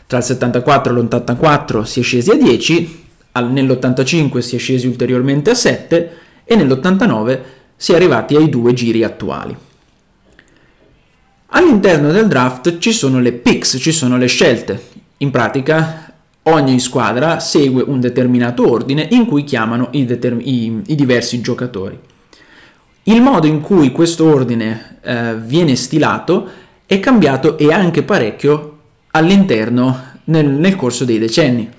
Tra 0.08 0.18
il 0.18 0.24
74 0.24 0.92
e 0.92 1.02
l'84 1.02 1.84
si 1.84 2.00
è 2.00 2.04
scesi 2.04 2.32
a 2.32 2.36
10 2.36 3.01
nell'85 3.34 4.40
si 4.40 4.56
è 4.56 4.60
scesi 4.60 4.88
ulteriormente 4.88 5.52
a 5.52 5.56
7 5.56 6.18
e 6.44 6.56
nell'89 6.56 7.40
si 7.76 7.94
è 7.94 7.96
arrivati 7.96 8.36
ai 8.36 8.50
due 8.50 8.74
giri 8.74 9.04
attuali. 9.04 9.56
All'interno 11.54 12.12
del 12.12 12.28
draft 12.28 12.78
ci 12.78 12.92
sono 12.92 13.20
le 13.20 13.34
picks, 13.34 13.78
ci 13.80 13.92
sono 13.92 14.18
le 14.18 14.28
scelte. 14.28 14.82
In 15.18 15.32
pratica 15.32 16.14
ogni 16.44 16.80
squadra 16.80 17.40
segue 17.40 17.84
un 17.84 18.00
determinato 18.00 18.70
ordine 18.70 19.08
in 19.12 19.26
cui 19.26 19.44
chiamano 19.44 19.90
i, 19.92 20.06
determ- 20.06 20.42
i, 20.42 20.82
i 20.86 20.96
diversi 20.96 21.42
giocatori. 21.42 22.00
Il 23.04 23.22
modo 23.22 23.48
in 23.48 23.62
cui 23.62 23.92
questo 23.92 24.26
ordine 24.26 24.98
eh, 25.02 25.36
viene 25.38 25.76
stilato 25.76 26.50
è 26.86 27.00
cambiato 27.00 27.58
e 27.58 27.72
anche 27.72 28.04
parecchio 28.04 28.78
all'interno 29.12 30.00
nel, 30.26 30.48
nel 30.48 30.76
corso 30.76 31.04
dei 31.04 31.18
decenni. 31.18 31.70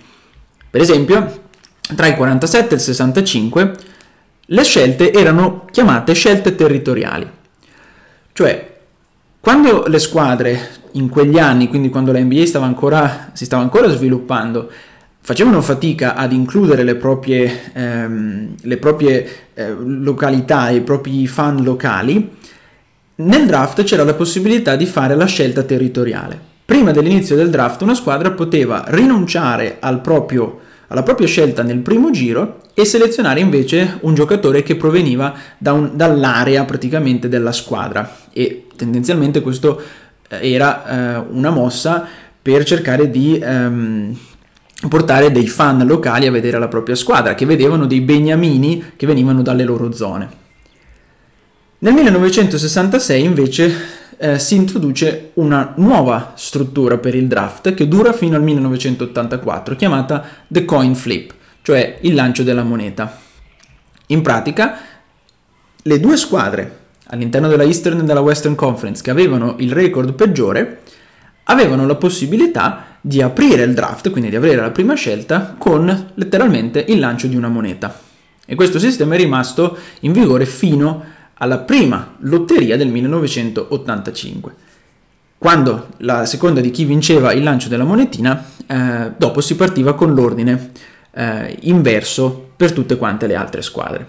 Per 0.68 0.80
esempio, 0.80 1.41
tra 1.94 2.06
il 2.06 2.14
47 2.14 2.70
e 2.70 2.74
il 2.76 2.80
65 2.80 3.72
le 4.44 4.62
scelte 4.64 5.12
erano 5.12 5.66
chiamate 5.70 6.12
scelte 6.14 6.54
territoriali. 6.54 7.28
Cioè, 8.32 8.76
quando 9.40 9.86
le 9.86 9.98
squadre 9.98 10.68
in 10.92 11.08
quegli 11.08 11.38
anni, 11.38 11.68
quindi 11.68 11.88
quando 11.88 12.12
la 12.12 12.20
NBA 12.20 12.46
stava 12.46 12.66
ancora, 12.66 13.30
si 13.32 13.44
stava 13.44 13.62
ancora 13.62 13.88
sviluppando, 13.88 14.70
facevano 15.20 15.60
fatica 15.62 16.14
ad 16.14 16.32
includere 16.32 16.82
le 16.82 16.96
proprie, 16.96 17.72
ehm, 17.72 18.54
le 18.60 18.76
proprie 18.76 19.28
eh, 19.54 19.74
località, 19.78 20.70
i 20.70 20.80
propri 20.80 21.26
fan 21.26 21.62
locali, 21.62 22.36
nel 23.14 23.46
draft 23.46 23.82
c'era 23.84 24.04
la 24.04 24.14
possibilità 24.14 24.74
di 24.76 24.86
fare 24.86 25.14
la 25.14 25.26
scelta 25.26 25.62
territoriale. 25.62 26.50
Prima 26.64 26.90
dell'inizio 26.90 27.36
del 27.36 27.50
draft 27.50 27.82
una 27.82 27.94
squadra 27.94 28.30
poteva 28.32 28.84
rinunciare 28.88 29.76
al 29.80 30.00
proprio, 30.00 30.60
alla 30.92 31.02
propria 31.02 31.26
scelta 31.26 31.62
nel 31.62 31.78
primo 31.78 32.10
giro 32.10 32.60
e 32.74 32.84
selezionare 32.84 33.40
invece 33.40 33.98
un 34.02 34.14
giocatore 34.14 34.62
che 34.62 34.76
proveniva 34.76 35.34
da 35.56 35.72
un, 35.72 35.92
dall'area 35.94 36.64
praticamente 36.64 37.28
della 37.28 37.52
squadra 37.52 38.16
e 38.30 38.66
tendenzialmente 38.76 39.40
questo 39.40 39.80
eh, 40.28 40.52
era 40.52 41.16
eh, 41.16 41.26
una 41.30 41.48
mossa 41.48 42.06
per 42.42 42.64
cercare 42.64 43.10
di 43.10 43.38
ehm, 43.42 44.16
portare 44.88 45.32
dei 45.32 45.46
fan 45.46 45.86
locali 45.86 46.26
a 46.26 46.30
vedere 46.30 46.58
la 46.58 46.68
propria 46.68 46.94
squadra 46.94 47.34
che 47.34 47.46
vedevano 47.46 47.86
dei 47.86 48.00
beniamini 48.02 48.92
che 48.96 49.06
venivano 49.06 49.40
dalle 49.40 49.64
loro 49.64 49.92
zone. 49.92 50.40
Nel 51.78 51.94
1966 51.94 53.24
invece 53.24 53.74
eh, 54.22 54.38
si 54.38 54.54
introduce 54.54 55.30
una 55.34 55.72
nuova 55.76 56.34
struttura 56.36 56.98
per 56.98 57.14
il 57.16 57.26
draft 57.26 57.74
che 57.74 57.88
dura 57.88 58.12
fino 58.12 58.36
al 58.36 58.42
1984 58.42 59.74
chiamata 59.74 60.24
The 60.46 60.64
Coin 60.64 60.94
Flip 60.94 61.34
cioè 61.62 61.98
il 62.00 62.14
lancio 62.14 62.42
della 62.42 62.64
moneta. 62.64 63.18
In 64.06 64.20
pratica, 64.20 64.78
le 65.80 66.00
due 66.00 66.16
squadre 66.16 66.80
all'interno 67.06 67.48
della 67.48 67.62
Eastern 67.62 68.00
e 68.00 68.04
della 68.04 68.20
Western 68.20 68.54
Conference 68.54 69.02
che 69.02 69.10
avevano 69.10 69.56
il 69.58 69.72
record 69.72 70.12
peggiore 70.12 70.80
avevano 71.44 71.86
la 71.86 71.96
possibilità 71.96 72.98
di 73.00 73.20
aprire 73.20 73.64
il 73.64 73.74
draft, 73.74 74.10
quindi 74.10 74.30
di 74.30 74.36
avere 74.36 74.60
la 74.60 74.70
prima 74.70 74.94
scelta, 74.94 75.56
con 75.58 76.12
letteralmente 76.14 76.84
il 76.88 77.00
lancio 77.00 77.26
di 77.26 77.36
una 77.36 77.48
moneta. 77.48 77.98
E 78.44 78.54
questo 78.54 78.78
sistema 78.78 79.14
è 79.14 79.18
rimasto 79.18 79.76
in 80.00 80.12
vigore 80.12 80.46
fino 80.46 81.04
alla 81.42 81.58
prima 81.58 82.14
lotteria 82.20 82.76
del 82.76 82.88
1985. 82.88 84.54
Quando 85.38 85.88
la 85.98 86.24
seconda 86.24 86.60
di 86.60 86.70
chi 86.70 86.84
vinceva 86.84 87.32
il 87.32 87.42
lancio 87.42 87.68
della 87.68 87.82
monetina, 87.82 88.44
eh, 88.64 89.10
dopo 89.16 89.40
si 89.40 89.56
partiva 89.56 89.94
con 89.94 90.14
l'ordine 90.14 90.70
eh, 91.10 91.58
inverso 91.62 92.50
per 92.54 92.70
tutte 92.70 92.96
quante 92.96 93.26
le 93.26 93.34
altre 93.34 93.60
squadre. 93.60 94.06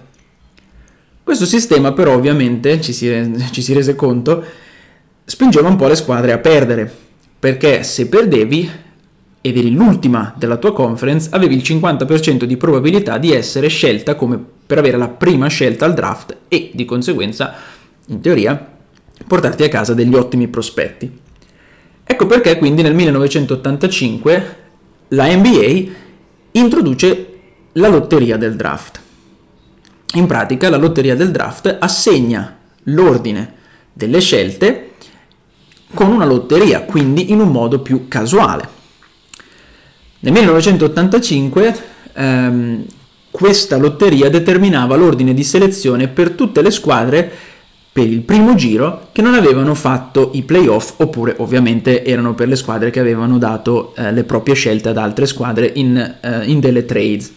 Questo 1.24 1.46
sistema 1.46 1.92
però 1.92 2.13
ovviamente, 2.13 2.80
ci 2.80 2.94
si, 2.94 3.36
ci 3.52 3.63
si 3.63 3.74
rese 3.74 3.96
conto, 3.96 4.44
spingeva 5.25 5.68
un 5.68 5.75
po' 5.75 5.88
le 5.88 5.96
squadre 5.96 6.34
a 6.34 6.38
perdere, 6.38 6.92
perché 7.40 7.82
se 7.82 8.08
perdevi 8.10 8.70
ed 9.42 9.58
eri 9.58 9.72
l'ultima 9.72 10.36
della 10.38 10.58
tua 10.58 10.72
conference, 10.72 11.30
avevi 11.32 11.56
il 11.56 11.63
50% 11.63 12.44
di 12.44 12.58
probabilità 12.58 13.18
di 13.18 13.34
essere 13.34 13.70
scelta 13.70 14.13
come 14.13 14.52
per 14.65 14.77
avere 14.77 14.98
la 14.98 15.10
prima 15.10 15.48
scelta 15.48 15.86
al 15.86 15.93
draft 15.93 16.38
e 16.48 16.72
di 16.74 16.86
conseguenza, 16.86 17.55
in 18.08 18.22
teoria, 18.22 18.72
portarti 19.27 19.63
a 19.63 19.70
casa 19.70 19.93
degli 19.93 20.15
ottimi 20.15 20.48
prospetti. 20.48 21.20
Ecco 22.03 22.25
perché 22.25 22.58
quindi 22.58 22.82
nel 22.82 22.93
1985 22.93 24.55
la 25.10 25.34
NBA 25.34 25.84
introduce 26.51 27.27
la 27.74 27.88
lotteria 27.88 28.38
del 28.38 28.55
draft. 28.55 29.01
In 30.15 30.27
pratica 30.27 30.70
la 30.70 30.77
lotteria 30.77 31.15
del 31.15 31.32
draft 31.32 31.77
assegna 31.79 32.58
l'ordine 32.84 33.53
delle 33.93 34.20
scelte 34.20 34.91
con 35.93 36.12
una 36.12 36.25
lotteria, 36.25 36.82
quindi 36.82 37.32
in 37.32 37.39
un 37.39 37.50
modo 37.50 37.79
più 37.79 38.08
casuale. 38.08 38.82
Nel 40.20 40.34
1985 40.34 41.84
ehm, 42.13 42.86
questa 43.34 43.78
lotteria 43.78 44.30
determinava 44.30 44.96
l'ordine 44.96 45.34
di 45.34 45.44
selezione 45.44 46.08
per 46.08 46.30
tutte 46.34 46.62
le 46.62 46.70
squadre 46.70 47.32
per 47.92 48.06
il 48.06 48.22
primo 48.22 48.54
giro 48.54 49.08
che 49.12 49.24
non 49.24 49.34
avevano 49.34 49.74
fatto 49.74 50.30
i 50.34 50.44
playoff 50.44 50.94
oppure 50.98 51.34
ovviamente 51.40 52.06
erano 52.06 52.36
per 52.36 52.48
le 52.48 52.56
squadre 52.56 52.92
che 52.92 53.00
avevano 53.00 53.40
dato 53.40 53.96
eh, 53.96 54.12
le 54.12 54.24
proprie 54.24 54.54
scelte 54.54 54.90
ad 54.90 54.98
altre 54.98 55.25
squadre 55.25 55.72
in, 55.74 55.98
eh, 56.22 56.46
in 56.46 56.60
delle 56.60 56.86
trades. 56.86 57.34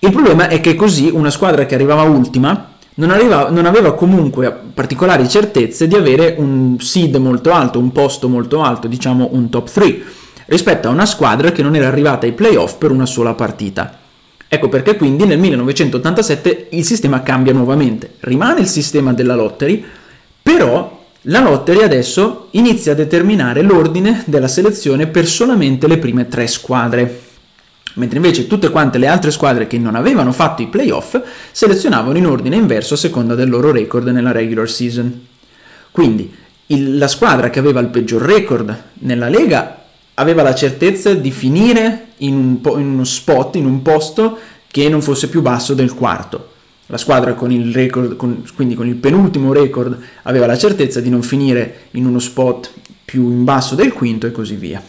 Il 0.00 0.12
problema 0.12 0.48
è 0.48 0.60
che 0.60 0.74
così 0.74 1.08
una 1.10 1.30
squadra 1.30 1.64
che 1.64 1.74
arrivava 1.74 2.02
ultima 2.02 2.72
non, 2.96 3.08
arrivava, 3.08 3.48
non, 3.48 3.64
aveva 3.64 3.94
comunque 3.94 4.54
particolari 4.74 5.26
certezze 5.30 5.88
di 5.88 5.94
avere 5.94 6.34
un 6.36 6.78
seed 6.78 7.16
molto 7.16 7.52
alto, 7.52 7.78
un 7.78 7.90
posto 7.90 8.28
molto 8.28 8.62
alto, 8.62 8.86
diciamo 8.86 9.30
un 9.32 9.48
top 9.48 9.70
3, 9.70 10.02
rispetto 10.46 10.88
a 10.88 10.90
una 10.90 11.06
squadra 11.06 11.52
che 11.52 11.62
non 11.62 11.74
era 11.74 11.88
arrivata 11.88 12.26
ai 12.26 12.32
playoff 12.32 12.76
per 12.76 12.90
una 12.90 13.06
sola 13.06 13.32
partita. 13.32 14.00
Ecco 14.54 14.68
perché 14.68 14.98
quindi 14.98 15.24
nel 15.24 15.38
1987 15.38 16.66
il 16.72 16.84
sistema 16.84 17.22
cambia 17.22 17.54
nuovamente. 17.54 18.16
Rimane 18.20 18.60
il 18.60 18.66
sistema 18.66 19.14
della 19.14 19.34
lottery, 19.34 19.82
però 20.42 21.04
la 21.22 21.40
lottery 21.40 21.82
adesso 21.82 22.48
inizia 22.50 22.92
a 22.92 22.94
determinare 22.94 23.62
l'ordine 23.62 24.24
della 24.26 24.48
selezione 24.48 25.06
per 25.06 25.26
solamente 25.26 25.88
le 25.88 25.96
prime 25.96 26.28
tre 26.28 26.46
squadre. 26.46 27.20
Mentre 27.94 28.18
invece 28.18 28.46
tutte 28.46 28.68
quante 28.68 28.98
le 28.98 29.06
altre 29.06 29.30
squadre 29.30 29.66
che 29.66 29.78
non 29.78 29.94
avevano 29.94 30.32
fatto 30.32 30.60
i 30.60 30.68
playoff 30.68 31.18
selezionavano 31.50 32.18
in 32.18 32.26
ordine 32.26 32.56
inverso 32.56 32.92
a 32.92 32.98
seconda 32.98 33.34
del 33.34 33.48
loro 33.48 33.72
record 33.72 34.06
nella 34.08 34.32
regular 34.32 34.68
season. 34.68 35.28
Quindi 35.90 36.30
il, 36.66 36.98
la 36.98 37.08
squadra 37.08 37.48
che 37.48 37.58
aveva 37.58 37.80
il 37.80 37.88
peggior 37.88 38.20
record 38.20 38.82
nella 38.98 39.30
lega 39.30 39.81
aveva 40.14 40.42
la 40.42 40.54
certezza 40.54 41.14
di 41.14 41.30
finire 41.30 42.08
in, 42.18 42.34
un 42.34 42.60
po- 42.60 42.78
in 42.78 42.86
uno 42.86 43.04
spot, 43.04 43.56
in 43.56 43.66
un 43.66 43.82
posto 43.82 44.38
che 44.66 44.88
non 44.88 45.02
fosse 45.02 45.28
più 45.28 45.42
basso 45.42 45.74
del 45.74 45.94
quarto. 45.94 46.50
La 46.86 46.98
squadra 46.98 47.34
con 47.34 47.50
il 47.50 47.72
record, 47.72 48.16
con, 48.16 48.44
quindi 48.54 48.74
con 48.74 48.86
il 48.86 48.96
penultimo 48.96 49.52
record, 49.52 49.98
aveva 50.22 50.46
la 50.46 50.58
certezza 50.58 51.00
di 51.00 51.08
non 51.08 51.22
finire 51.22 51.88
in 51.92 52.06
uno 52.06 52.18
spot 52.18 52.72
più 53.04 53.30
in 53.30 53.44
basso 53.44 53.74
del 53.74 53.92
quinto 53.92 54.26
e 54.26 54.32
così 54.32 54.54
via. 54.56 54.82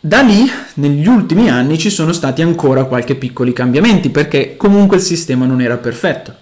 Da 0.00 0.20
lì, 0.20 0.44
negli 0.74 1.06
ultimi 1.06 1.48
anni, 1.48 1.78
ci 1.78 1.88
sono 1.88 2.12
stati 2.12 2.42
ancora 2.42 2.84
qualche 2.84 3.14
piccoli 3.14 3.54
cambiamenti 3.54 4.10
perché 4.10 4.54
comunque 4.56 4.98
il 4.98 5.02
sistema 5.02 5.46
non 5.46 5.62
era 5.62 5.78
perfetto. 5.78 6.34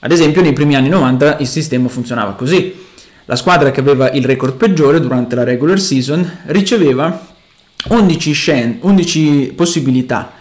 Ad 0.00 0.12
esempio, 0.12 0.42
nei 0.42 0.52
primi 0.52 0.76
anni 0.76 0.90
90 0.90 1.38
il 1.38 1.46
sistema 1.46 1.88
funzionava 1.88 2.32
così. 2.32 2.74
La 3.30 3.36
squadra 3.36 3.70
che 3.70 3.78
aveva 3.78 4.10
il 4.10 4.24
record 4.24 4.54
peggiore 4.54 5.00
durante 5.00 5.36
la 5.36 5.44
regular 5.44 5.78
season 5.78 6.38
riceveva 6.46 7.28
11, 7.86 8.32
scen- 8.32 8.78
11 8.80 9.52
possibilità 9.54 10.32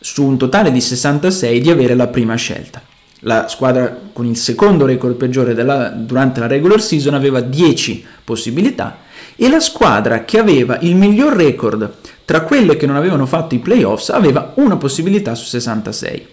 su 0.00 0.24
un 0.24 0.38
totale 0.38 0.72
di 0.72 0.80
66 0.80 1.60
di 1.60 1.70
avere 1.70 1.94
la 1.94 2.06
prima 2.06 2.36
scelta. 2.36 2.80
La 3.20 3.48
squadra 3.48 3.94
con 4.14 4.24
il 4.24 4.38
secondo 4.38 4.86
record 4.86 5.16
peggiore 5.16 5.52
della, 5.52 5.88
durante 5.90 6.40
la 6.40 6.46
regular 6.46 6.80
season 6.80 7.12
aveva 7.12 7.42
10 7.42 8.06
possibilità 8.24 9.00
e 9.36 9.46
la 9.50 9.60
squadra 9.60 10.24
che 10.24 10.38
aveva 10.38 10.78
il 10.80 10.96
miglior 10.96 11.34
record 11.34 11.96
tra 12.24 12.40
quelle 12.40 12.78
che 12.78 12.86
non 12.86 12.96
avevano 12.96 13.26
fatto 13.26 13.56
i 13.56 13.58
playoffs 13.58 14.08
aveva 14.08 14.52
una 14.54 14.78
possibilità 14.78 15.34
su 15.34 15.44
66. 15.44 16.26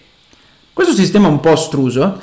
Questo 0.71 0.93
sistema 0.93 1.27
un 1.27 1.41
po' 1.41 1.51
astruso 1.51 2.21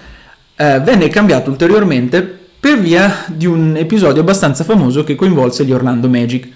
eh, 0.57 0.81
venne 0.81 1.09
cambiato 1.09 1.51
ulteriormente 1.51 2.41
per 2.62 2.78
via 2.78 3.25
di 3.26 3.45
un 3.45 3.76
episodio 3.76 4.21
abbastanza 4.21 4.62
famoso 4.62 5.02
che 5.02 5.16
coinvolse 5.16 5.64
gli 5.64 5.73
Orlando 5.73 6.09
Magic, 6.09 6.49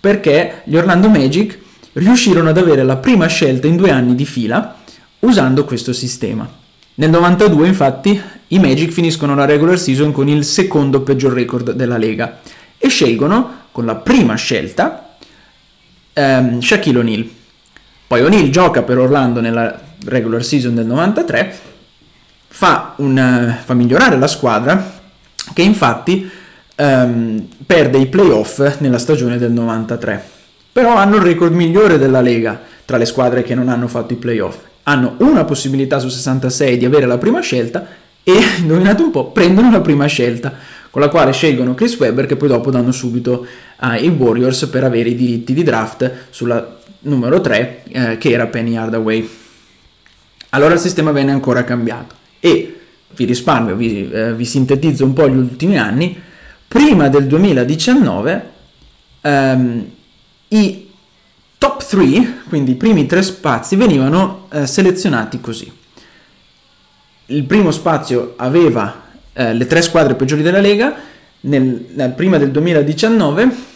perché 0.00 0.62
gli 0.64 0.74
Orlando 0.74 1.08
Magic 1.08 1.56
riuscirono 1.92 2.48
ad 2.48 2.58
avere 2.58 2.82
la 2.82 2.96
prima 2.96 3.28
scelta 3.28 3.68
in 3.68 3.76
due 3.76 3.92
anni 3.92 4.16
di 4.16 4.24
fila 4.24 4.78
usando 5.20 5.64
questo 5.64 5.92
sistema. 5.92 6.44
Nel 6.94 7.08
92 7.08 7.68
infatti 7.68 8.20
i 8.48 8.58
Magic 8.58 8.90
finiscono 8.90 9.36
la 9.36 9.44
regular 9.44 9.78
season 9.78 10.10
con 10.10 10.26
il 10.26 10.42
secondo 10.42 11.02
peggior 11.02 11.32
record 11.32 11.70
della 11.70 11.98
Lega 11.98 12.40
e 12.76 12.88
scelgono 12.88 13.66
con 13.70 13.86
la 13.86 13.94
prima 13.94 14.34
scelta 14.34 15.14
ehm, 16.14 16.60
Shaquille 16.60 16.98
O'Neal. 16.98 17.30
Poi 18.08 18.24
O'Neal 18.24 18.50
gioca 18.50 18.82
per 18.82 18.98
Orlando 18.98 19.40
nella 19.40 19.80
regular 20.06 20.42
season 20.42 20.74
del 20.74 20.86
93, 20.86 21.58
fa, 22.48 22.94
un, 22.96 23.56
fa 23.64 23.74
migliorare 23.74 24.18
la 24.18 24.26
squadra 24.26 25.02
che 25.52 25.62
infatti 25.62 26.30
ehm, 26.76 27.46
perde 27.66 27.98
i 27.98 28.06
playoff 28.06 28.78
nella 28.78 28.98
stagione 28.98 29.38
del 29.38 29.52
93. 29.52 30.32
Però 30.72 30.96
hanno 30.96 31.16
il 31.16 31.22
record 31.22 31.52
migliore 31.52 31.98
della 31.98 32.20
Lega 32.20 32.60
tra 32.84 32.96
le 32.96 33.04
squadre 33.04 33.42
che 33.42 33.54
non 33.54 33.68
hanno 33.68 33.88
fatto 33.88 34.12
i 34.12 34.16
playoff. 34.16 34.58
Hanno 34.84 35.14
una 35.18 35.44
possibilità 35.44 35.98
su 35.98 36.08
66 36.08 36.78
di 36.78 36.84
avere 36.84 37.06
la 37.06 37.18
prima 37.18 37.40
scelta 37.40 37.86
e, 38.22 38.32
indovinate 38.58 39.02
un 39.02 39.10
po', 39.10 39.30
prendono 39.30 39.70
la 39.70 39.80
prima 39.80 40.06
scelta, 40.06 40.52
con 40.90 41.00
la 41.00 41.08
quale 41.08 41.32
scelgono 41.32 41.74
Chris 41.74 41.98
Webber 41.98 42.26
che 42.26 42.36
poi 42.36 42.48
dopo 42.48 42.70
danno 42.70 42.92
subito 42.92 43.46
ai 43.76 44.08
Warriors 44.08 44.66
per 44.66 44.84
avere 44.84 45.10
i 45.10 45.14
diritti 45.14 45.52
di 45.52 45.62
draft 45.62 46.10
sulla 46.30 46.78
numero 47.00 47.40
3 47.40 47.82
eh, 47.88 48.18
che 48.18 48.30
era 48.30 48.46
Penny 48.46 48.76
Hardaway. 48.76 49.28
Allora 50.50 50.74
il 50.74 50.80
sistema 50.80 51.10
venne 51.10 51.32
ancora 51.32 51.64
cambiato 51.64 52.14
e 52.38 52.80
vi 53.16 53.24
risparmio, 53.24 53.74
vi, 53.76 54.10
eh, 54.10 54.34
vi 54.34 54.44
sintetizzo 54.44 55.04
un 55.04 55.12
po' 55.12 55.28
gli 55.28 55.36
ultimi 55.36 55.78
anni, 55.78 56.20
prima 56.66 57.08
del 57.08 57.26
2019 57.26 58.50
ehm, 59.20 59.90
i 60.48 60.90
top 61.58 61.86
3, 61.86 62.42
quindi 62.48 62.72
i 62.72 62.76
primi 62.76 63.06
tre 63.06 63.22
spazi, 63.22 63.76
venivano 63.76 64.48
eh, 64.52 64.66
selezionati 64.66 65.40
così. 65.40 65.70
Il 67.26 67.44
primo 67.44 67.70
spazio 67.70 68.34
aveva 68.36 69.02
eh, 69.32 69.54
le 69.54 69.66
tre 69.66 69.82
squadre 69.82 70.14
peggiori 70.14 70.42
della 70.42 70.60
Lega, 70.60 70.94
nel, 71.40 71.86
nel, 71.94 72.12
prima 72.12 72.38
del 72.38 72.50
2019 72.50 73.72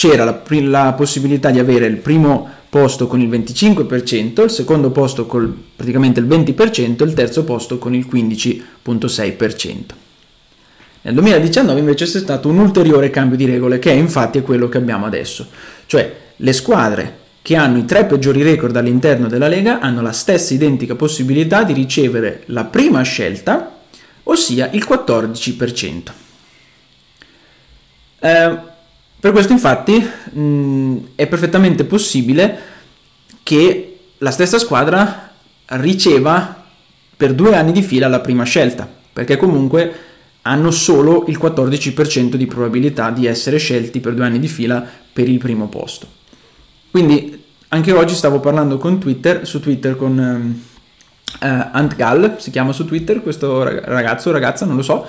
c'era 0.00 0.24
la, 0.24 0.42
la, 0.62 0.94
possibilità 0.94 1.50
di 1.50 1.58
avere 1.58 1.84
il 1.84 1.98
primo 1.98 2.48
posto 2.70 3.06
con 3.06 3.20
il 3.20 3.28
25%, 3.28 4.44
il 4.44 4.50
secondo 4.50 4.90
posto 4.90 5.26
con 5.26 5.64
praticamente 5.76 6.20
il 6.20 6.26
20% 6.26 7.02
e 7.02 7.04
il 7.04 7.12
terzo 7.12 7.44
posto 7.44 7.76
con 7.76 7.94
il 7.94 8.08
15.6%. 8.10 9.80
Nel 11.02 11.12
2019 11.12 11.80
invece 11.80 12.06
c'è 12.06 12.18
stato 12.18 12.48
un 12.48 12.56
ulteriore 12.56 13.10
cambio 13.10 13.36
di 13.36 13.44
regole 13.44 13.78
che 13.78 13.90
è 13.90 13.94
infatti 13.94 14.40
quello 14.40 14.70
che 14.70 14.78
abbiamo 14.78 15.04
adesso, 15.04 15.46
cioè 15.84 16.16
le 16.34 16.52
squadre 16.54 17.18
che 17.42 17.56
hanno 17.56 17.76
i 17.76 17.84
tre 17.84 18.06
peggiori 18.06 18.42
record 18.42 18.74
all'interno 18.76 19.28
della 19.28 19.48
Lega 19.48 19.80
hanno 19.80 20.00
la 20.00 20.12
stessa 20.12 20.54
identica 20.54 20.94
possibilità 20.94 21.62
di 21.62 21.74
ricevere 21.74 22.44
la 22.46 22.64
prima 22.64 23.02
scelta, 23.02 23.80
ossia 24.22 24.70
il 24.72 24.86
14%. 24.88 26.02
Eh, 28.22 28.68
per 29.20 29.32
questo 29.32 29.52
infatti 29.52 30.02
mh, 30.32 30.96
è 31.14 31.26
perfettamente 31.26 31.84
possibile 31.84 32.58
che 33.42 33.98
la 34.18 34.30
stessa 34.30 34.58
squadra 34.58 35.32
riceva 35.66 36.64
per 37.16 37.34
due 37.34 37.54
anni 37.54 37.72
di 37.72 37.82
fila 37.82 38.08
la 38.08 38.20
prima 38.20 38.44
scelta, 38.44 38.88
perché 39.12 39.36
comunque 39.36 40.08
hanno 40.42 40.70
solo 40.70 41.26
il 41.28 41.38
14% 41.38 42.36
di 42.36 42.46
probabilità 42.46 43.10
di 43.10 43.26
essere 43.26 43.58
scelti 43.58 44.00
per 44.00 44.14
due 44.14 44.24
anni 44.24 44.38
di 44.38 44.48
fila 44.48 44.82
per 45.12 45.28
il 45.28 45.38
primo 45.38 45.68
posto. 45.68 46.08
Quindi 46.90 47.44
anche 47.68 47.92
oggi 47.92 48.14
stavo 48.14 48.40
parlando 48.40 48.78
con 48.78 48.98
Twitter, 48.98 49.46
su 49.46 49.60
Twitter 49.60 49.96
con 49.96 50.16
um, 50.16 50.60
uh, 51.46 51.68
Ant 51.72 51.94
Gall, 51.94 52.38
si 52.38 52.50
chiama 52.50 52.72
su 52.72 52.86
Twitter 52.86 53.22
questo 53.22 53.62
ragazzo 53.62 54.32
ragazza, 54.32 54.64
non 54.64 54.76
lo 54.76 54.82
so, 54.82 55.06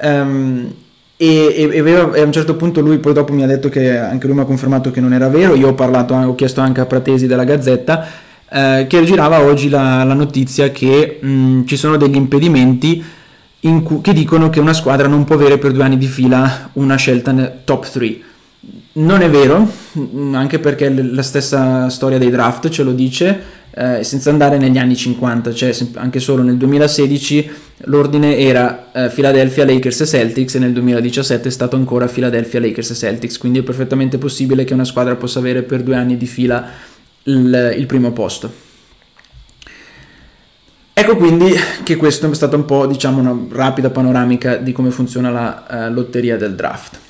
um, 0.00 0.74
e, 1.16 1.70
e, 1.72 1.82
e, 1.84 2.20
a 2.20 2.24
un 2.24 2.32
certo 2.32 2.56
punto 2.56 2.80
lui 2.80 2.98
poi 2.98 3.12
dopo 3.12 3.32
mi 3.32 3.42
ha 3.42 3.46
detto 3.46 3.68
che 3.68 3.96
anche 3.96 4.26
lui 4.26 4.36
mi 4.36 4.42
ha 4.42 4.46
confermato 4.46 4.90
che 4.90 5.00
non 5.00 5.12
era 5.12 5.28
vero, 5.28 5.54
io 5.54 5.68
ho, 5.68 5.74
parlato, 5.74 6.14
ho 6.14 6.34
chiesto 6.34 6.60
anche 6.60 6.80
a 6.80 6.86
Pratesi 6.86 7.26
della 7.26 7.44
Gazzetta 7.44 8.06
eh, 8.50 8.86
che 8.88 9.04
girava 9.04 9.42
oggi 9.42 9.68
la, 9.68 10.04
la 10.04 10.14
notizia 10.14 10.70
che 10.70 11.18
mh, 11.20 11.64
ci 11.64 11.76
sono 11.76 11.96
degli 11.96 12.16
impedimenti 12.16 13.04
cu- 13.82 14.00
che 14.00 14.12
dicono 14.12 14.50
che 14.50 14.60
una 14.60 14.74
squadra 14.74 15.08
non 15.08 15.24
può 15.24 15.36
avere 15.36 15.58
per 15.58 15.72
due 15.72 15.84
anni 15.84 15.96
di 15.96 16.06
fila 16.06 16.70
una 16.74 16.96
scelta 16.96 17.32
top 17.64 17.88
3. 17.88 18.20
Non 18.96 19.22
è 19.22 19.28
vero, 19.28 19.68
anche 20.32 20.58
perché 20.58 20.88
la 20.88 21.22
stessa 21.22 21.88
storia 21.88 22.18
dei 22.18 22.30
draft 22.30 22.68
ce 22.68 22.82
lo 22.82 22.92
dice, 22.92 23.42
eh, 23.76 24.04
senza 24.04 24.30
andare 24.30 24.56
negli 24.56 24.78
anni 24.78 24.94
50, 24.94 25.52
cioè 25.52 25.76
anche 25.94 26.20
solo 26.20 26.42
nel 26.42 26.56
2016 26.56 27.50
l'ordine 27.86 28.38
era 28.38 28.92
eh, 28.92 29.08
Philadelphia 29.08 29.64
Lakers 29.64 30.02
e 30.02 30.06
Celtics 30.06 30.54
e 30.54 30.58
nel 30.60 30.72
2017 30.72 31.48
è 31.48 31.50
stato 31.50 31.74
ancora 31.74 32.06
Philadelphia 32.06 32.60
Lakers 32.60 32.90
e 32.90 32.94
Celtics, 32.94 33.36
quindi 33.38 33.58
è 33.58 33.62
perfettamente 33.62 34.16
possibile 34.16 34.62
che 34.62 34.74
una 34.74 34.84
squadra 34.84 35.16
possa 35.16 35.40
avere 35.40 35.62
per 35.62 35.82
due 35.82 35.96
anni 35.96 36.16
di 36.16 36.26
fila 36.26 36.64
il, 37.24 37.74
il 37.76 37.86
primo 37.86 38.12
posto. 38.12 38.62
Ecco 40.96 41.16
quindi 41.16 41.52
che 41.82 41.96
questo 41.96 42.30
è 42.30 42.34
stata 42.34 42.54
un 42.54 42.64
po' 42.64 42.86
diciamo 42.86 43.18
una 43.18 43.36
rapida 43.50 43.90
panoramica 43.90 44.54
di 44.54 44.70
come 44.70 44.90
funziona 44.90 45.30
la 45.30 45.88
uh, 45.88 45.92
lotteria 45.92 46.36
del 46.36 46.54
draft. 46.54 47.00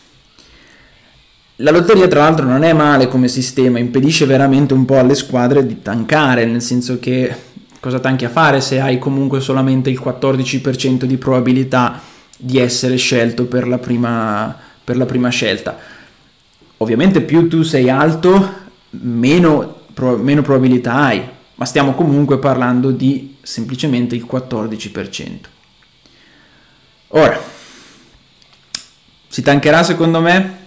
La 1.58 1.70
lotteria 1.70 2.08
tra 2.08 2.22
l'altro 2.22 2.46
non 2.46 2.64
è 2.64 2.72
male 2.72 3.06
come 3.06 3.28
sistema, 3.28 3.78
impedisce 3.78 4.26
veramente 4.26 4.74
un 4.74 4.84
po' 4.84 4.98
alle 4.98 5.14
squadre 5.14 5.64
di 5.64 5.82
tankare, 5.82 6.46
nel 6.46 6.60
senso 6.60 6.98
che 6.98 7.32
cosa 7.78 8.00
tanchi 8.00 8.24
a 8.24 8.28
fare 8.28 8.60
se 8.60 8.80
hai 8.80 8.98
comunque 8.98 9.38
solamente 9.40 9.88
il 9.88 10.00
14% 10.02 11.04
di 11.04 11.16
probabilità 11.16 12.00
di 12.36 12.58
essere 12.58 12.96
scelto 12.96 13.44
per 13.44 13.68
la 13.68 13.78
prima, 13.78 14.56
per 14.82 14.96
la 14.96 15.06
prima 15.06 15.28
scelta. 15.28 15.78
Ovviamente 16.78 17.20
più 17.20 17.48
tu 17.48 17.62
sei 17.62 17.88
alto, 17.88 18.62
meno, 18.90 19.82
pro, 19.94 20.16
meno 20.16 20.42
probabilità 20.42 20.94
hai, 20.94 21.22
ma 21.54 21.64
stiamo 21.66 21.94
comunque 21.94 22.40
parlando 22.40 22.90
di 22.90 23.36
semplicemente 23.42 24.16
il 24.16 24.26
14%. 24.28 25.38
Ora, 27.08 27.40
si 29.28 29.40
tancherà 29.40 29.84
secondo 29.84 30.20
me? 30.20 30.62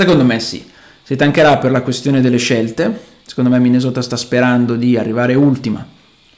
Secondo 0.00 0.24
me 0.24 0.40
sì, 0.40 0.64
si 1.02 1.14
tancherà 1.14 1.58
per 1.58 1.70
la 1.70 1.82
questione 1.82 2.22
delle 2.22 2.38
scelte, 2.38 3.18
secondo 3.26 3.50
me 3.50 3.58
Minnesota 3.58 4.00
sta 4.00 4.16
sperando 4.16 4.74
di 4.74 4.96
arrivare 4.96 5.34
ultima 5.34 5.86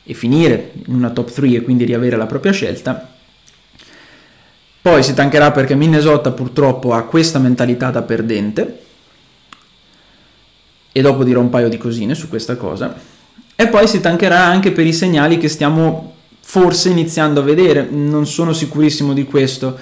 e 0.03 0.15
finire 0.15 0.73
in 0.87 0.95
una 0.95 1.11
top 1.11 1.31
3 1.31 1.49
e 1.49 1.63
quindi 1.63 1.85
riavere 1.85 2.17
la 2.17 2.27
propria 2.27 2.51
scelta. 2.51 3.09
Poi 4.83 5.05
si 5.05 5.15
tancherà 5.15 5.53
perché 5.53 5.77
Minnesota 5.77 6.33
purtroppo 6.33 6.93
ha 6.93 7.05
questa 7.05 7.39
mentalità 7.39 7.91
da 7.91 8.03
perdente. 8.03 8.83
E 10.91 11.01
dopo 11.01 11.23
dirò 11.23 11.39
un 11.39 11.49
paio 11.49 11.69
di 11.69 11.79
cosine 11.79 12.17
su 12.17 12.29
questa 12.29 12.57
cosa. 12.57 12.93
E 13.55 13.69
poi 13.69 13.87
si 13.87 14.01
tancherà 14.01 14.45
anche 14.45 14.73
per 14.73 14.87
i 14.87 14.93
segnali 14.93 15.39
che 15.39 15.49
stiamo 15.49 16.15
forse 16.41 16.89
iniziando 16.89 17.39
a 17.39 17.45
vedere, 17.45 17.87
non 17.89 18.27
sono 18.27 18.53
sicurissimo 18.53 19.13
di 19.13 19.23
questo 19.23 19.79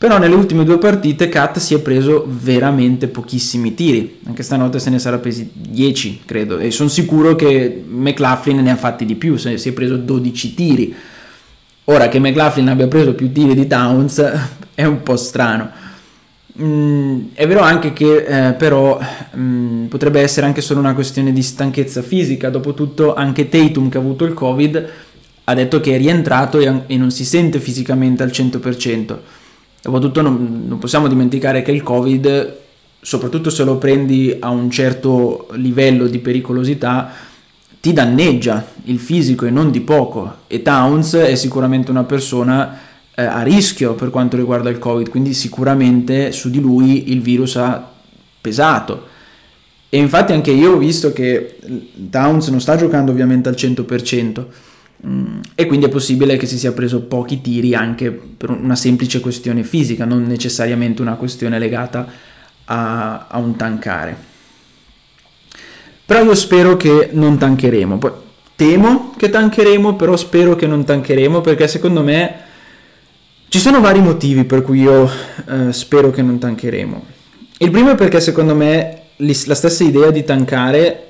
però 0.00 0.16
nelle 0.16 0.34
ultime 0.34 0.64
due 0.64 0.78
partite 0.78 1.28
Kat 1.28 1.58
si 1.58 1.74
è 1.74 1.80
preso 1.80 2.24
veramente 2.26 3.06
pochissimi 3.06 3.74
tiri, 3.74 4.20
anche 4.24 4.42
stanotte 4.42 4.78
se 4.78 4.88
ne 4.88 4.98
sarà 4.98 5.18
presi 5.18 5.50
10 5.52 6.22
credo 6.24 6.56
e 6.56 6.70
sono 6.70 6.88
sicuro 6.88 7.36
che 7.36 7.84
McLaughlin 7.86 8.62
ne 8.62 8.70
ha 8.70 8.76
fatti 8.76 9.04
di 9.04 9.14
più, 9.14 9.36
si 9.36 9.50
è 9.52 9.72
preso 9.72 9.98
12 9.98 10.54
tiri. 10.54 10.94
Ora 11.84 12.08
che 12.08 12.18
McLaughlin 12.18 12.70
abbia 12.70 12.88
preso 12.88 13.12
più 13.12 13.30
tiri 13.30 13.54
di 13.54 13.66
Towns 13.66 14.24
è 14.74 14.84
un 14.86 15.02
po' 15.02 15.18
strano. 15.18 15.70
Mm, 16.62 17.20
è 17.34 17.46
vero 17.46 17.60
anche 17.60 17.92
che 17.92 18.24
eh, 18.24 18.52
però 18.54 18.98
mm, 19.36 19.84
potrebbe 19.88 20.22
essere 20.22 20.46
anche 20.46 20.62
solo 20.62 20.80
una 20.80 20.94
questione 20.94 21.30
di 21.30 21.42
stanchezza 21.42 22.00
fisica, 22.00 22.48
dopotutto 22.48 23.12
anche 23.12 23.50
Tatum 23.50 23.90
che 23.90 23.98
ha 23.98 24.00
avuto 24.00 24.24
il 24.24 24.32
Covid 24.32 24.88
ha 25.44 25.54
detto 25.54 25.80
che 25.80 25.94
è 25.94 25.98
rientrato 25.98 26.58
e, 26.58 26.84
e 26.86 26.96
non 26.96 27.10
si 27.10 27.26
sente 27.26 27.60
fisicamente 27.60 28.22
al 28.22 28.30
100%. 28.30 29.18
Soprattutto 29.80 30.20
non, 30.20 30.64
non 30.66 30.78
possiamo 30.78 31.08
dimenticare 31.08 31.62
che 31.62 31.72
il 31.72 31.82
Covid, 31.82 32.56
soprattutto 33.00 33.50
se 33.50 33.64
lo 33.64 33.76
prendi 33.76 34.36
a 34.38 34.50
un 34.50 34.70
certo 34.70 35.48
livello 35.52 36.06
di 36.06 36.18
pericolosità, 36.18 37.10
ti 37.80 37.92
danneggia 37.92 38.66
il 38.84 38.98
fisico 38.98 39.46
e 39.46 39.50
non 39.50 39.70
di 39.70 39.80
poco. 39.80 40.36
E 40.46 40.62
Towns 40.62 41.14
è 41.14 41.34
sicuramente 41.34 41.90
una 41.90 42.04
persona 42.04 42.78
eh, 43.14 43.22
a 43.22 43.42
rischio 43.42 43.94
per 43.94 44.10
quanto 44.10 44.36
riguarda 44.36 44.68
il 44.68 44.78
Covid, 44.78 45.08
quindi 45.08 45.32
sicuramente 45.32 46.30
su 46.32 46.50
di 46.50 46.60
lui 46.60 47.10
il 47.10 47.22
virus 47.22 47.56
ha 47.56 47.90
pesato. 48.40 49.08
E 49.88 49.98
infatti 49.98 50.32
anche 50.32 50.50
io 50.50 50.74
ho 50.74 50.76
visto 50.76 51.12
che 51.12 51.58
Towns 52.10 52.48
non 52.48 52.60
sta 52.60 52.76
giocando 52.76 53.10
ovviamente 53.10 53.48
al 53.48 53.56
100%, 53.56 54.44
Mm, 54.44 54.69
e 55.54 55.66
quindi 55.66 55.86
è 55.86 55.88
possibile 55.88 56.36
che 56.36 56.46
si 56.46 56.58
sia 56.58 56.72
preso 56.72 57.02
pochi 57.02 57.40
tiri 57.40 57.74
anche 57.74 58.10
per 58.10 58.50
una 58.50 58.76
semplice 58.76 59.20
questione 59.20 59.62
fisica, 59.62 60.04
non 60.04 60.24
necessariamente 60.24 61.00
una 61.00 61.14
questione 61.14 61.58
legata 61.58 62.06
a, 62.66 63.26
a 63.28 63.38
un 63.38 63.56
tankare. 63.56 64.28
Però 66.04 66.22
io 66.22 66.34
spero 66.34 66.76
che 66.76 67.10
non 67.12 67.38
tancheremo. 67.38 67.98
Poi, 67.98 68.10
temo 68.56 69.14
che 69.16 69.30
tancheremo, 69.30 69.96
però 69.96 70.16
spero 70.16 70.54
che 70.54 70.66
non 70.66 70.84
tancheremo 70.84 71.40
perché 71.40 71.66
secondo 71.66 72.02
me 72.02 72.34
ci 73.48 73.58
sono 73.58 73.80
vari 73.80 74.00
motivi 74.00 74.44
per 74.44 74.62
cui 74.62 74.80
io 74.80 75.10
eh, 75.48 75.72
spero 75.72 76.10
che 76.10 76.20
non 76.20 76.38
tancheremo. 76.38 77.04
Il 77.58 77.70
primo 77.70 77.92
è 77.92 77.94
perché 77.94 78.20
secondo 78.20 78.54
me 78.54 79.02
la 79.16 79.54
stessa 79.54 79.82
idea 79.82 80.10
di 80.10 80.24
tankare 80.24 81.09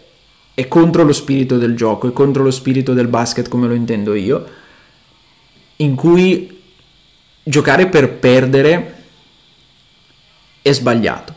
è 0.60 0.68
contro 0.68 1.04
lo 1.04 1.14
spirito 1.14 1.56
del 1.56 1.74
gioco, 1.74 2.06
è 2.06 2.12
contro 2.12 2.42
lo 2.42 2.50
spirito 2.50 2.92
del 2.92 3.08
basket 3.08 3.48
come 3.48 3.66
lo 3.66 3.72
intendo 3.72 4.12
io, 4.12 4.44
in 5.76 5.94
cui 5.94 6.60
giocare 7.42 7.86
per 7.86 8.12
perdere 8.18 9.04
è 10.60 10.70
sbagliato. 10.72 11.32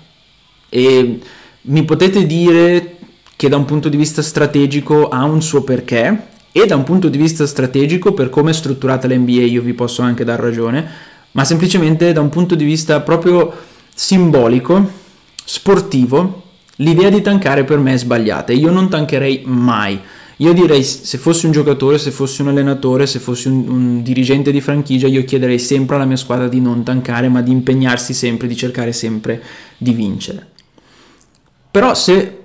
E 0.67 1.19
mi 1.61 1.85
potete 1.85 2.25
dire 2.25 2.97
che 3.37 3.47
da 3.47 3.55
un 3.55 3.63
punto 3.63 3.87
di 3.87 3.95
vista 3.95 4.21
strategico 4.21 5.07
ha 5.07 5.23
un 5.23 5.41
suo 5.41 5.63
perché 5.63 6.27
e 6.51 6.65
da 6.65 6.75
un 6.75 6.83
punto 6.83 7.07
di 7.07 7.17
vista 7.17 7.47
strategico 7.47 8.13
per 8.13 8.29
come 8.29 8.51
è 8.51 8.53
strutturata 8.53 9.07
l'NBA 9.07 9.43
io 9.43 9.61
vi 9.61 9.73
posso 9.73 10.01
anche 10.01 10.25
dar 10.25 10.41
ragione, 10.41 10.85
ma 11.31 11.45
semplicemente 11.45 12.11
da 12.11 12.19
un 12.19 12.29
punto 12.29 12.55
di 12.55 12.65
vista 12.65 12.99
proprio 12.99 13.53
simbolico, 13.95 14.85
sportivo, 15.45 16.42
L'idea 16.77 17.09
di 17.09 17.21
tankare 17.21 17.63
per 17.63 17.77
me 17.77 17.93
è 17.93 17.97
sbagliata, 17.97 18.51
io 18.51 18.71
non 18.71 18.89
tankerei 18.89 19.43
mai. 19.45 19.99
Io 20.37 20.53
direi, 20.53 20.83
se 20.83 21.19
fossi 21.19 21.45
un 21.45 21.51
giocatore, 21.51 21.99
se 21.99 22.09
fossi 22.09 22.41
un 22.41 22.47
allenatore, 22.47 23.05
se 23.05 23.19
fossi 23.19 23.47
un, 23.47 23.67
un, 23.67 24.03
dirigente 24.03 24.51
di 24.51 24.59
franchigia, 24.59 25.07
io 25.07 25.23
chiederei 25.23 25.59
sempre 25.59 25.95
alla 25.95 26.05
mia 26.05 26.17
squadra 26.17 26.47
di 26.47 26.59
non 26.59 26.83
tancare, 26.83 27.29
ma 27.29 27.41
di 27.41 27.51
impegnarsi 27.51 28.13
sempre, 28.13 28.47
di 28.47 28.55
cercare 28.55 28.91
sempre 28.93 29.41
di 29.77 29.93
vincere. 29.93 30.47
Però 31.69 31.93
se 31.93 32.37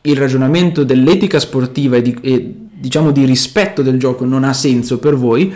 il 0.00 0.16
ragionamento 0.16 0.84
dell'etica 0.84 1.40
sportiva 1.40 1.96
e, 1.96 2.02
di, 2.02 2.16
e 2.20 2.54
diciamo 2.72 3.10
di 3.10 3.24
rispetto 3.24 3.82
del 3.82 3.98
gioco 3.98 4.24
non 4.24 4.44
ha 4.44 4.52
senso 4.52 4.98
per 4.98 5.16
voi, 5.16 5.52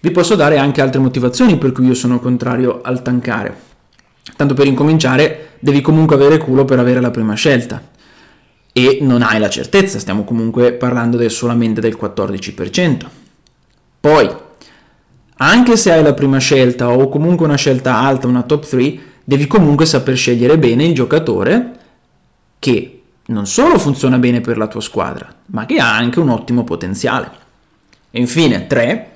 vi 0.00 0.10
posso 0.10 0.34
dare 0.34 0.56
anche 0.56 0.80
altre 0.80 1.00
motivazioni 1.00 1.58
per 1.58 1.72
cui 1.72 1.86
io 1.86 1.94
sono 1.94 2.18
contrario 2.18 2.80
al 2.82 3.02
tancare. 3.02 3.68
Tanto 4.36 4.54
per 4.54 4.66
incominciare, 4.66 5.50
devi 5.58 5.80
comunque 5.80 6.16
avere 6.16 6.38
culo 6.38 6.64
per 6.64 6.78
avere 6.78 7.00
la 7.00 7.10
prima 7.10 7.34
scelta 7.34 7.82
e 8.72 8.98
non 9.02 9.22
hai 9.22 9.38
la 9.38 9.50
certezza, 9.50 9.98
stiamo 9.98 10.24
comunque 10.24 10.72
parlando 10.72 11.16
del, 11.16 11.30
solamente 11.30 11.80
del 11.80 11.98
14%. 12.00 13.06
Poi, 14.00 14.30
anche 15.36 15.76
se 15.76 15.92
hai 15.92 16.02
la 16.02 16.14
prima 16.14 16.38
scelta 16.38 16.90
o 16.90 17.08
comunque 17.08 17.46
una 17.46 17.56
scelta 17.56 17.96
alta, 17.96 18.26
una 18.26 18.42
top 18.42 18.66
3, 18.66 18.98
devi 19.24 19.46
comunque 19.46 19.86
saper 19.86 20.16
scegliere 20.16 20.58
bene 20.58 20.84
il 20.84 20.94
giocatore 20.94 21.78
che 22.58 23.02
non 23.26 23.46
solo 23.46 23.78
funziona 23.78 24.18
bene 24.18 24.40
per 24.40 24.56
la 24.56 24.66
tua 24.66 24.80
squadra, 24.80 25.32
ma 25.46 25.66
che 25.66 25.78
ha 25.78 25.96
anche 25.96 26.20
un 26.20 26.28
ottimo 26.28 26.64
potenziale. 26.64 27.30
E 28.10 28.20
infine, 28.20 28.66
3, 28.66 29.10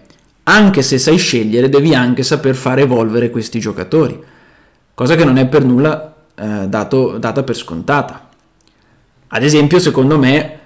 anche 0.44 0.83
se 0.83 0.98
sai 0.98 1.16
scegliere, 1.16 1.68
devi 1.68 1.94
anche 1.94 2.22
saper 2.22 2.55
fare 2.55 2.83
evolvere 2.83 3.31
questi 3.31 3.59
giocatori, 3.59 4.18
cosa 4.94 5.16
che 5.16 5.24
non 5.24 5.37
è 5.37 5.46
per 5.46 5.64
nulla 5.64 6.14
eh, 6.35 6.66
dato, 6.68 7.18
data 7.18 7.42
per 7.42 7.57
scontata. 7.57 8.28
Ad 9.28 9.42
esempio, 9.42 9.78
secondo 9.78 10.18
me, 10.18 10.59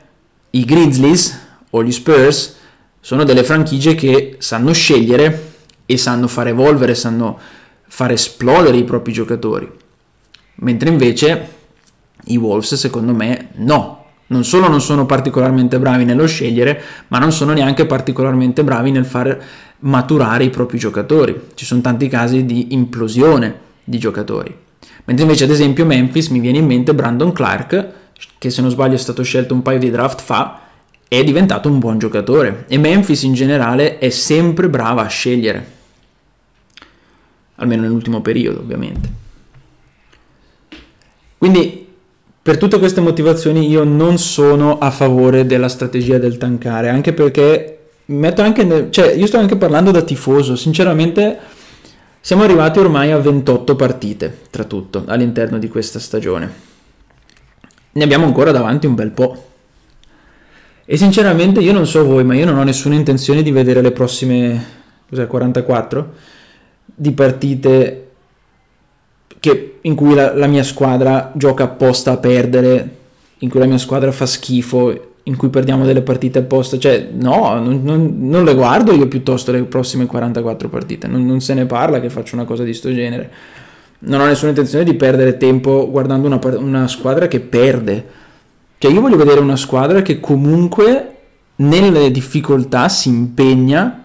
i 0.51 0.65
Grizzlies 0.65 1.47
o 1.71 1.83
gli 1.83 1.93
Spurs 1.93 2.57
sono 3.01 3.25
delle 3.25 3.45
franchigie 3.45 3.95
che 3.95 4.37
sanno 4.39 4.73
scegliere 4.73 5.53
e 5.87 5.97
sanno 5.97 6.29
fare 6.29 6.51
evolvere, 6.51 6.95
sanno 6.95 7.39
far 7.87 8.13
esplodere 8.13 8.77
i 8.77 8.85
propri 8.85 9.13
giocatori. 9.13 9.71
Mentre 10.57 10.91
invece 10.91 11.49
i 12.25 12.37
Wolves, 12.37 12.75
secondo 12.75 13.15
me, 13.15 13.49
no. 13.57 13.97
Non 14.31 14.45
solo 14.45 14.69
non 14.69 14.83
sono 14.83 15.07
particolarmente 15.07 15.79
bravi 15.79 16.05
nello 16.05 16.27
scegliere, 16.27 16.83
ma 17.09 17.19
non 17.19 17.33
sono 17.33 17.55
neanche 17.55 17.87
particolarmente 17.87 18.63
bravi 18.63 18.91
nel 18.91 19.07
far 19.07 19.43
maturare 19.79 20.45
i 20.45 20.51
propri 20.51 20.77
giocatori. 20.77 21.49
Ci 21.55 21.65
sono 21.65 21.81
tanti 21.81 22.09
casi 22.09 22.45
di 22.45 22.75
implosione 22.75 23.68
di 23.89 23.99
giocatori. 23.99 24.55
Mentre 25.05 25.25
invece, 25.25 25.45
ad 25.45 25.51
esempio, 25.51 25.87
Memphis 25.87 26.29
mi 26.29 26.41
viene 26.41 26.59
in 26.59 26.67
mente 26.67 26.95
Brandon 26.95 27.33
Clark, 27.33 27.87
che 28.37 28.51
se 28.51 28.61
non 28.61 28.71
sbaglio 28.71 28.95
è 28.95 28.99
stato 28.99 29.23
scelto 29.23 29.55
un 29.55 29.63
paio 29.63 29.79
di 29.79 29.91
draft 29.91 30.21
fa, 30.21 30.61
è 31.09 31.25
diventato 31.25 31.69
un 31.69 31.79
buon 31.79 31.99
giocatore. 31.99 32.67
E 32.69 32.77
Memphis 32.77 33.23
in 33.23 33.33
generale 33.33 33.99
è 33.99 34.11
sempre 34.11 34.69
brava 34.69 35.03
a 35.03 35.09
scegliere. 35.09 35.77
Almeno 37.57 37.83
nell'ultimo 37.83 38.21
periodo, 38.21 38.61
ovviamente. 38.61 39.11
Quindi, 41.39 41.87
per 42.43 42.59
tutte 42.59 42.79
queste 42.79 43.01
motivazioni, 43.01 43.69
io 43.69 43.85
non 43.85 44.19
sono 44.19 44.79
a 44.79 44.91
favore 44.91 45.47
della 45.47 45.69
strategia 45.69 46.19
del 46.19 46.37
tankare, 46.37 46.91
anche 46.91 47.15
perché 47.15 47.79
metto 48.07 48.43
anche 48.43 48.65
nel, 48.65 48.91
cioè 48.91 49.13
io 49.13 49.27
sto 49.27 49.39
anche 49.39 49.57
parlando 49.57 49.91
da 49.91 50.03
tifoso, 50.03 50.57
sinceramente 50.57 51.39
siamo 52.21 52.43
arrivati 52.43 52.79
ormai 52.79 53.11
a 53.13 53.19
28 53.19 53.77
partite, 53.77 54.39
tra 54.51 54.65
tutto, 54.65 55.05
all'interno 55.07 55.59
di 55.59 55.69
questa 55.69 55.99
stagione. 55.99 56.67
Ne 57.93 58.05
abbiamo 58.05 58.27
ancora 58.27 58.51
davanti 58.51 58.87
un 58.87 58.95
bel 58.95 59.11
po'. 59.11 59.47
E 60.85 60.97
sinceramente 60.97 61.61
io 61.61 61.73
non 61.73 61.87
so 61.87 62.05
voi, 62.05 62.25
ma 62.25 62.35
io 62.35 62.45
non 62.45 62.57
ho 62.59 62.63
nessuna 62.63 62.95
intenzione 62.95 63.43
di 63.43 63.51
vedere 63.51 63.83
le 63.83 63.93
prossime, 63.93 64.65
cos'è, 65.09 65.27
44 65.27 66.15
di 67.01 67.13
partite 67.13 68.09
che, 69.39 69.79
in 69.83 69.95
cui 69.95 70.15
la, 70.15 70.35
la 70.35 70.47
mia 70.47 70.65
squadra 70.65 71.31
gioca 71.35 71.65
apposta 71.65 72.13
a 72.13 72.17
perdere, 72.17 72.97
in 73.39 73.49
cui 73.49 73.61
la 73.61 73.67
mia 73.67 73.79
squadra 73.79 74.11
fa 74.11 74.27
schifo 74.27 75.15
in 75.29 75.37
cui 75.37 75.51
perdiamo 75.51 75.85
delle 75.85 76.01
partite 76.01 76.41
apposta, 76.41 76.79
cioè 76.79 77.09
no, 77.13 77.61
non, 77.61 77.83
non, 77.85 78.17
non, 78.19 78.45
le 78.45 78.55
guardo 78.55 78.93
io 78.93 79.07
piuttosto 79.09 79.53
le 79.53 79.63
prossime 79.65 80.07
44 80.07 80.69
partite, 80.71 81.07
non, 81.07 81.25
non, 81.27 81.41
se 81.41 81.53
ne 81.53 81.67
parla 81.67 82.01
che 82.01 82.09
faccio 82.09 82.35
una 82.35 82.45
cosa 82.45 82.65
di 82.65 82.73
sto 82.73 82.93
genere. 82.93 83.31
Non 84.01 84.21
ho 84.21 84.27
nessuna 84.27 84.51
intenzione 84.51 84.85
di 84.85 84.95
perdere 84.95 85.37
tempo 85.37 85.91
guardando 85.91 86.27
una, 86.27 86.41
una 86.57 86.89
squadra 86.89 87.29
che 87.29 87.41
perde. 87.41 88.07
Cioè 88.79 88.91
io 88.91 89.01
voglio 89.01 89.17
vedere 89.17 89.41
una 89.41 89.57
squadra 89.57 90.03
che 90.03 90.19
comunque 90.19 91.17
nelle 91.57 92.11
difficoltà 92.11 92.89
si 92.89 93.09
impegna 93.09 94.05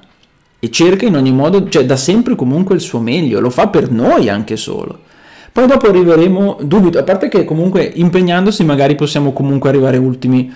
e 0.60 0.72
cerca 0.72 1.06
in 1.06 1.16
ogni 1.16 1.32
modo, 1.32 1.70
cioè 1.70 1.86
dà 1.86 1.96
sempre 1.96 2.36
comunque 2.36 2.76
il 2.76 2.82
suo 2.82 3.00
meglio, 3.00 3.40
lo 3.40 3.50
fa 3.50 3.68
per 3.68 3.92
noi 3.92 4.30
anche 4.30 4.58
solo. 4.58 5.00
Poi 5.54 5.68
dopo 5.68 5.88
arriveremo, 5.88 6.58
dubito, 6.64 6.98
a 6.98 7.04
parte 7.04 7.30
che 7.30 7.46
comunque 7.46 7.84
impegnandosi 7.84 8.66
magari 8.66 8.96
possiamo 8.96 9.34
comunque 9.34 9.70
arrivare 9.70 9.98
ultimi 9.98 10.52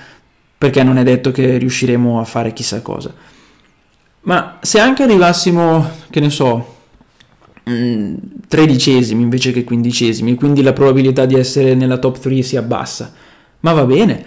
perché 0.58 0.84
non 0.84 0.98
è 0.98 1.04
detto 1.04 1.32
che 1.32 1.58
riusciremo 1.58 2.20
a 2.20 2.24
fare 2.24 2.54
chissà 2.54 2.82
cosa. 2.82 3.13
Ma 4.22 4.58
se 4.62 4.80
anche 4.80 5.04
arrivassimo, 5.04 5.89
che 6.10 6.20
ne 6.20 6.30
so, 6.30 6.76
mm, 7.70 8.15
tredicesimi 8.48 9.22
invece 9.22 9.52
che 9.52 9.63
quindicesimi, 9.63 10.36
quindi 10.36 10.62
la 10.62 10.74
probabilità 10.74 11.26
di 11.26 11.36
essere 11.36 11.76
nella 11.76 11.98
top 11.98 12.20
3 12.20 12.41
si 12.41 12.58
abbassa, 12.58 13.13
ma 13.62 13.74
va 13.74 13.86
bene. 13.86 14.26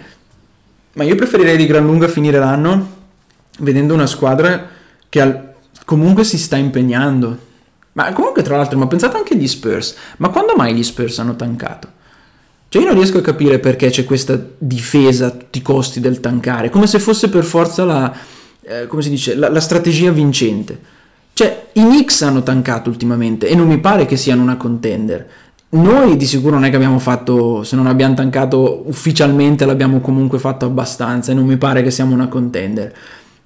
Ma 0.93 1.03
io 1.03 1.15
preferirei 1.15 1.57
di 1.57 1.65
gran 1.65 1.85
lunga 1.85 2.07
finire 2.07 2.39
l'anno 2.39 2.99
vedendo 3.59 3.93
una 3.93 4.07
squadra 4.07 4.69
che 5.07 5.21
al- 5.21 5.53
comunque 5.85 6.23
si 6.23 6.37
sta 6.37 6.57
impegnando. 6.57 7.49
Ma 7.93 8.11
comunque, 8.13 8.41
tra 8.41 8.55
l'altro, 8.55 8.77
ma 8.77 8.87
pensate 8.87 9.17
anche 9.17 9.33
agli 9.33 9.47
Spurs. 9.47 9.95
Ma 10.17 10.29
quando 10.29 10.53
mai 10.55 10.73
gli 10.73 10.83
Spurs 10.83 11.19
hanno 11.19 11.35
tancato? 11.35 11.99
Cioè 12.71 12.81
io 12.81 12.87
non 12.87 12.97
riesco 12.97 13.17
a 13.17 13.21
capire 13.21 13.59
perché 13.59 13.89
c'è 13.89 14.05
questa 14.05 14.41
difesa 14.57 15.25
a 15.25 15.31
tutti 15.31 15.57
i 15.57 15.61
costi 15.61 15.99
del 15.99 16.21
tankare, 16.21 16.69
come 16.69 16.87
se 16.87 16.99
fosse 16.99 17.27
per 17.27 17.43
forza 17.43 17.83
la, 17.83 18.15
eh, 18.61 18.87
come 18.87 19.01
si 19.01 19.09
dice, 19.09 19.35
la, 19.35 19.49
la 19.49 19.59
strategia 19.59 20.09
vincente. 20.11 20.79
Cioè 21.33 21.65
i 21.73 21.81
Knicks 21.81 22.21
hanno 22.21 22.43
tankato 22.43 22.89
ultimamente 22.89 23.49
e 23.49 23.55
non 23.55 23.67
mi 23.67 23.77
pare 23.79 24.05
che 24.05 24.15
siano 24.15 24.41
una 24.41 24.55
contender. 24.55 25.27
Noi 25.71 26.15
di 26.15 26.25
sicuro 26.25 26.53
non 26.53 26.63
è 26.63 26.69
che 26.69 26.77
abbiamo 26.77 26.99
fatto, 26.99 27.63
se 27.63 27.75
non 27.75 27.87
abbiamo 27.87 28.13
tankato 28.13 28.83
ufficialmente 28.85 29.65
l'abbiamo 29.65 29.99
comunque 29.99 30.39
fatto 30.39 30.65
abbastanza 30.65 31.33
e 31.33 31.35
non 31.35 31.45
mi 31.45 31.57
pare 31.57 31.83
che 31.83 31.91
siamo 31.91 32.13
una 32.13 32.29
contender. 32.29 32.95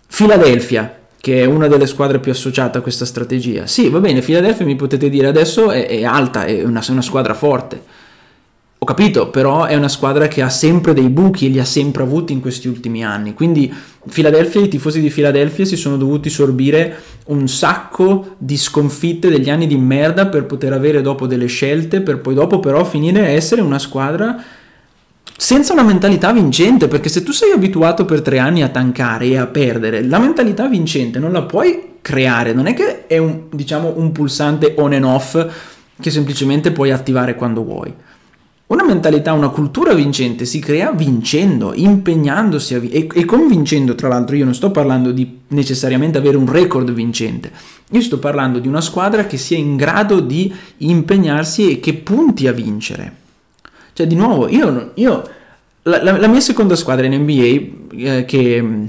Philadelphia, 0.05 0.99
che 1.19 1.41
è 1.41 1.45
una 1.45 1.67
delle 1.67 1.88
squadre 1.88 2.19
più 2.19 2.31
associate 2.31 2.77
a 2.77 2.81
questa 2.81 3.05
strategia. 3.05 3.65
Sì, 3.65 3.89
va 3.89 3.99
bene, 3.99 4.21
Philadelphia 4.21 4.65
mi 4.65 4.75
potete 4.75 5.09
dire 5.09 5.25
adesso 5.25 5.71
è, 5.71 5.88
è 5.88 6.03
alta, 6.03 6.45
è 6.45 6.63
una, 6.63 6.85
è 6.85 6.91
una 6.91 7.01
squadra 7.01 7.33
forte 7.33 7.94
ho 8.86 8.93
capito, 8.93 9.30
però 9.30 9.65
è 9.65 9.76
una 9.76 9.89
squadra 9.89 10.28
che 10.28 10.43
ha 10.43 10.50
sempre 10.50 10.93
dei 10.93 11.10
buchi 11.10 11.48
e 11.48 11.50
li 11.50 11.60
ha 11.60 11.65
sempre 11.65 12.04
avuti 12.04 12.34
in 12.34 12.39
questi 12.39 12.67
ultimi 12.67 13.04
anni. 13.04 13.34
Quindi 13.34 13.74
Philadelphia, 14.08 14.62
i 14.62 14.67
tifosi 14.67 15.02
di 15.02 15.10
Philadelphia 15.10 15.65
si 15.65 15.76
sono 15.76 15.98
dovuti 15.98 16.30
sorbire 16.30 16.95
un 17.26 17.48
sacco 17.48 18.36
di 18.38 18.56
sconfitte 18.56 19.30
degli 19.30 19.50
anni 19.50 19.65
di 19.65 19.76
merda 19.76 20.28
per 20.28 20.45
poter 20.45 20.71
avere 20.71 21.02
dopo 21.02 21.26
delle 21.26 21.48
scelte, 21.48 22.02
per 22.02 22.19
poi 22.19 22.36
dopo 22.36 22.60
però 22.60 22.86
finire 22.86 23.21
a 23.21 23.30
essere 23.30 23.62
una 23.62 23.80
squadra 23.80 24.41
senza 25.36 25.74
una 25.74 25.84
mentalità 25.84 26.32
vincente, 26.32 26.88
perché 26.88 27.10
se 27.10 27.24
tu 27.24 27.32
sei 27.32 27.52
abituato 27.52 28.06
per 28.06 28.21
tre 28.21 28.38
anni 28.38 28.62
a 28.62 28.69
tankare 28.69 29.26
e 29.26 29.38
a 29.38 29.48
perdere, 29.48 30.04
la 30.04 30.19
mentalità 30.19 30.67
vincente 30.67 31.17
non 31.17 31.32
la 31.32 31.41
puoi 31.41 31.95
creare, 32.02 32.54
non 32.54 32.67
è 32.67 32.76
che 32.76 33.08
è 33.08 33.17
un, 33.17 33.45
diciamo, 33.50 33.93
un 33.98 34.12
pulsante 34.12 34.76
on 34.78 34.93
and 34.93 35.04
off 35.04 35.48
che 36.00 36.12
semplicemente 36.12 36.71
puoi 36.71 36.91
attivare 36.91 37.34
quando 37.34 37.63
vuoi. 37.63 37.91
Una 38.67 38.84
mentalità, 38.84 39.32
una 39.34 39.49
cultura 39.49 39.93
vincente 39.93 40.45
si 40.45 40.58
crea 40.58 40.91
vincendo, 40.91 41.71
impegnandosi 41.75 42.80
vi- 42.80 42.89
e, 42.89 43.08
e, 43.13 43.23
convincendo, 43.23 43.93
tra 43.93 44.08
l'altro 44.08 44.36
io 44.36 44.43
non 44.43 44.56
sto 44.56 44.71
parlando 44.71 45.12
di 45.12 45.41
necessariamente 45.49 46.17
avere 46.17 46.36
un 46.36 46.51
record 46.51 46.91
vincente, 46.91 47.51
io 47.91 48.01
sto 48.01 48.17
parlando 48.17 48.58
di 48.58 48.67
una 48.67 48.82
squadra 48.82 49.28
che 49.28 49.38
sia 49.38 49.56
in 49.56 49.75
grado 49.75 50.19
di 50.19 50.51
impegnarsi 50.78 51.73
e 51.73 51.80
che 51.80 51.93
punti 51.93 52.47
a 52.47 52.54
vincere. 52.54 53.23
Cioè 53.93 54.08
di 54.08 54.15
nuovo, 54.15 54.49
io, 54.49 54.93
io 54.95 55.30
la, 55.84 56.01
la, 56.01 56.17
la, 56.17 56.28
mia 56.28 56.39
seconda 56.39 56.75
squadra 56.75 57.06
in 57.06 57.21
NBA 57.21 57.93
eh, 57.95 58.25
che, 58.25 58.88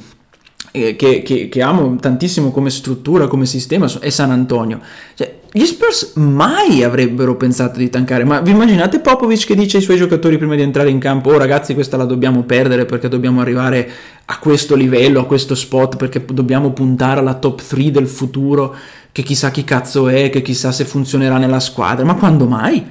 eh, 0.70 0.96
che, 0.96 1.22
che, 1.22 1.48
che, 1.50 1.62
amo 1.62 1.96
tantissimo 1.96 2.50
come 2.50 2.70
struttura, 2.70 3.26
come 3.26 3.44
sistema 3.44 3.86
è 4.00 4.08
San 4.08 4.30
Antonio. 4.30 4.80
Cioè, 5.14 5.40
gli 5.56 5.64
Spurs 5.64 6.12
mai 6.16 6.82
avrebbero 6.82 7.34
pensato 7.34 7.78
di 7.78 7.88
tankare, 7.88 8.24
ma 8.24 8.40
vi 8.40 8.50
immaginate 8.50 9.00
Popovic 9.00 9.46
che 9.46 9.54
dice 9.54 9.78
ai 9.78 9.82
suoi 9.82 9.96
giocatori 9.96 10.36
prima 10.36 10.54
di 10.54 10.60
entrare 10.60 10.90
in 10.90 10.98
campo, 10.98 11.30
oh 11.30 11.38
ragazzi 11.38 11.72
questa 11.72 11.96
la 11.96 12.04
dobbiamo 12.04 12.42
perdere 12.42 12.84
perché 12.84 13.08
dobbiamo 13.08 13.40
arrivare 13.40 13.90
a 14.26 14.38
questo 14.38 14.74
livello, 14.74 15.20
a 15.20 15.24
questo 15.24 15.54
spot, 15.54 15.96
perché 15.96 16.22
dobbiamo 16.30 16.72
puntare 16.72 17.20
alla 17.20 17.32
top 17.32 17.62
3 17.62 17.90
del 17.90 18.06
futuro, 18.06 18.76
che 19.10 19.22
chissà 19.22 19.50
chi 19.50 19.64
cazzo 19.64 20.08
è, 20.08 20.28
che 20.28 20.42
chissà 20.42 20.72
se 20.72 20.84
funzionerà 20.84 21.38
nella 21.38 21.60
squadra, 21.60 22.04
ma 22.04 22.16
quando 22.16 22.46
mai? 22.46 22.86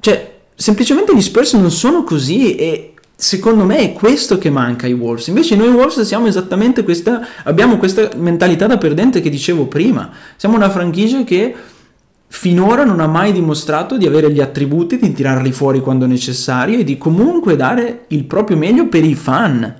Cioè, 0.00 0.36
semplicemente 0.54 1.14
gli 1.14 1.20
Spurs 1.20 1.52
non 1.52 1.70
sono 1.70 2.02
così 2.02 2.54
e 2.56 2.94
secondo 3.20 3.64
me 3.64 3.78
è 3.78 3.92
questo 3.92 4.38
che 4.38 4.48
manca 4.48 4.86
ai 4.86 4.92
Wolves. 4.92 5.26
Invece 5.26 5.56
noi 5.56 5.70
Wolves 5.70 6.00
siamo 6.02 6.28
esattamente 6.28 6.84
questa, 6.84 7.26
abbiamo 7.42 7.76
questa 7.76 8.10
mentalità 8.14 8.68
da 8.68 8.78
perdente 8.78 9.20
che 9.20 9.28
dicevo 9.28 9.66
prima. 9.66 10.08
Siamo 10.36 10.54
una 10.54 10.70
franchigia 10.70 11.24
che 11.24 11.52
finora 12.28 12.84
non 12.84 13.00
ha 13.00 13.08
mai 13.08 13.32
dimostrato 13.32 13.96
di 13.96 14.06
avere 14.06 14.30
gli 14.30 14.40
attributi, 14.40 14.98
di 14.98 15.12
tirarli 15.12 15.50
fuori 15.50 15.80
quando 15.80 16.06
necessario 16.06 16.78
e 16.78 16.84
di 16.84 16.96
comunque 16.96 17.56
dare 17.56 18.04
il 18.08 18.22
proprio 18.22 18.56
meglio 18.56 18.86
per 18.86 19.02
i 19.02 19.16
fan. 19.16 19.74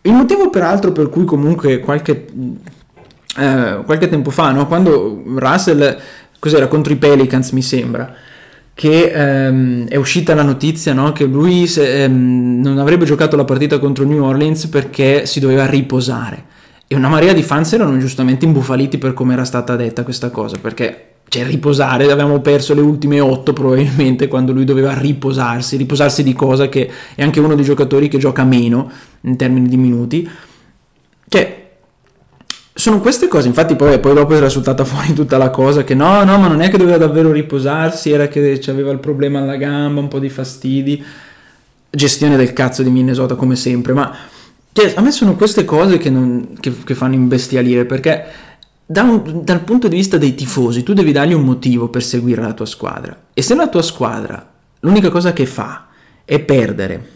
Il 0.00 0.12
motivo 0.12 0.50
peraltro 0.50 0.90
per 0.90 1.10
cui 1.10 1.24
comunque 1.24 1.78
qualche, 1.78 2.26
eh, 3.38 3.82
qualche 3.84 4.08
tempo 4.08 4.30
fa, 4.30 4.50
no, 4.50 4.66
quando 4.66 5.22
Russell, 5.36 5.96
cos'era, 6.40 6.66
contro 6.66 6.92
i 6.92 6.96
Pelicans 6.96 7.52
mi 7.52 7.62
sembra, 7.62 8.12
che 8.74 9.10
ehm, 9.10 9.88
è 9.88 9.96
uscita 9.96 10.34
la 10.34 10.42
notizia 10.42 10.92
no, 10.92 11.12
che 11.12 11.24
lui 11.24 11.66
se, 11.66 12.04
ehm, 12.04 12.60
non 12.60 12.78
avrebbe 12.78 13.04
giocato 13.04 13.36
la 13.36 13.44
partita 13.44 13.78
contro 13.78 14.04
New 14.04 14.22
Orleans 14.24 14.66
perché 14.66 15.26
si 15.26 15.40
doveva 15.40 15.66
riposare. 15.66 16.50
E 16.86 16.94
una 16.94 17.08
marea 17.08 17.32
di 17.32 17.42
fans 17.42 17.72
erano 17.72 17.96
giustamente 17.98 18.44
imbufaliti 18.44 18.98
per 18.98 19.14
come 19.14 19.32
era 19.32 19.44
stata 19.44 19.76
detta 19.76 20.02
questa 20.02 20.30
cosa, 20.30 20.58
perché 20.58 21.06
cioè 21.32 21.46
riposare, 21.46 22.04
avevamo 22.04 22.40
perso 22.40 22.74
le 22.74 22.82
ultime 22.82 23.18
otto 23.18 23.54
probabilmente 23.54 24.28
quando 24.28 24.52
lui 24.52 24.64
doveva 24.64 24.92
riposarsi, 24.98 25.78
riposarsi 25.78 26.22
di 26.22 26.34
cosa 26.34 26.68
che 26.68 26.90
è 27.14 27.22
anche 27.22 27.40
uno 27.40 27.54
dei 27.54 27.64
giocatori 27.64 28.08
che 28.08 28.18
gioca 28.18 28.44
meno 28.44 28.90
in 29.22 29.36
termini 29.36 29.68
di 29.68 29.78
minuti. 29.78 30.28
Cioè, 31.26 31.61
sono 32.82 33.00
queste 33.00 33.28
cose, 33.28 33.46
infatti 33.46 33.76
poi, 33.76 34.00
poi, 34.00 34.12
dopo 34.12 34.34
era 34.34 34.46
risultata 34.46 34.84
fuori 34.84 35.12
tutta 35.12 35.38
la 35.38 35.50
cosa 35.50 35.84
che 35.84 35.94
no, 35.94 36.24
no, 36.24 36.36
ma 36.38 36.48
non 36.48 36.60
è 36.62 36.68
che 36.68 36.78
doveva 36.78 36.96
davvero 36.96 37.30
riposarsi, 37.30 38.10
era 38.10 38.26
che 38.26 38.60
aveva 38.66 38.90
il 38.90 38.98
problema 38.98 39.40
alla 39.40 39.54
gamba, 39.54 40.00
un 40.00 40.08
po' 40.08 40.18
di 40.18 40.28
fastidi, 40.28 41.00
gestione 41.88 42.36
del 42.36 42.52
cazzo 42.52 42.82
di 42.82 42.90
Minnesota 42.90 43.36
come 43.36 43.54
sempre, 43.54 43.92
ma 43.92 44.12
cioè, 44.72 44.94
a 44.96 45.00
me 45.00 45.12
sono 45.12 45.36
queste 45.36 45.64
cose 45.64 45.96
che, 45.96 46.10
non, 46.10 46.56
che, 46.58 46.72
che 46.82 46.94
fanno 46.96 47.14
imbestialire 47.14 47.84
perché 47.84 48.24
da 48.84 49.02
un, 49.02 49.42
dal 49.44 49.60
punto 49.60 49.86
di 49.86 49.94
vista 49.94 50.18
dei 50.18 50.34
tifosi, 50.34 50.82
tu 50.82 50.92
devi 50.92 51.12
dargli 51.12 51.34
un 51.34 51.44
motivo 51.44 51.86
per 51.86 52.02
seguire 52.02 52.42
la 52.42 52.52
tua 52.52 52.66
squadra. 52.66 53.16
E 53.32 53.42
se 53.42 53.54
la 53.54 53.68
tua 53.68 53.82
squadra 53.82 54.44
l'unica 54.80 55.08
cosa 55.08 55.32
che 55.32 55.46
fa 55.46 55.86
è 56.24 56.40
perdere 56.40 57.10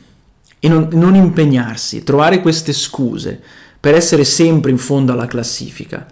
e 0.61 0.69
non, 0.69 0.91
non 0.93 1.17
impegnarsi, 1.17 2.05
trovare 2.05 2.41
queste 2.41 2.73
scuse 2.73 3.43
per 3.87 3.95
essere 3.95 4.25
sempre 4.25 4.73
in 4.73 4.79
fondo 4.79 5.13
alla 5.13 5.27
classifica, 5.27 6.05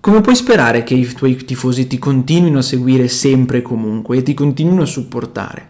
come 0.00 0.22
puoi 0.22 0.34
sperare 0.34 0.82
che 0.82 0.94
i 0.94 1.04
tuoi 1.04 1.36
tifosi 1.36 1.86
ti 1.86 1.98
continuino 1.98 2.56
a 2.56 2.62
seguire 2.62 3.06
sempre 3.08 3.58
e 3.58 3.62
comunque 3.62 4.16
e 4.16 4.22
ti 4.22 4.32
continuino 4.32 4.80
a 4.80 4.86
supportare? 4.86 5.68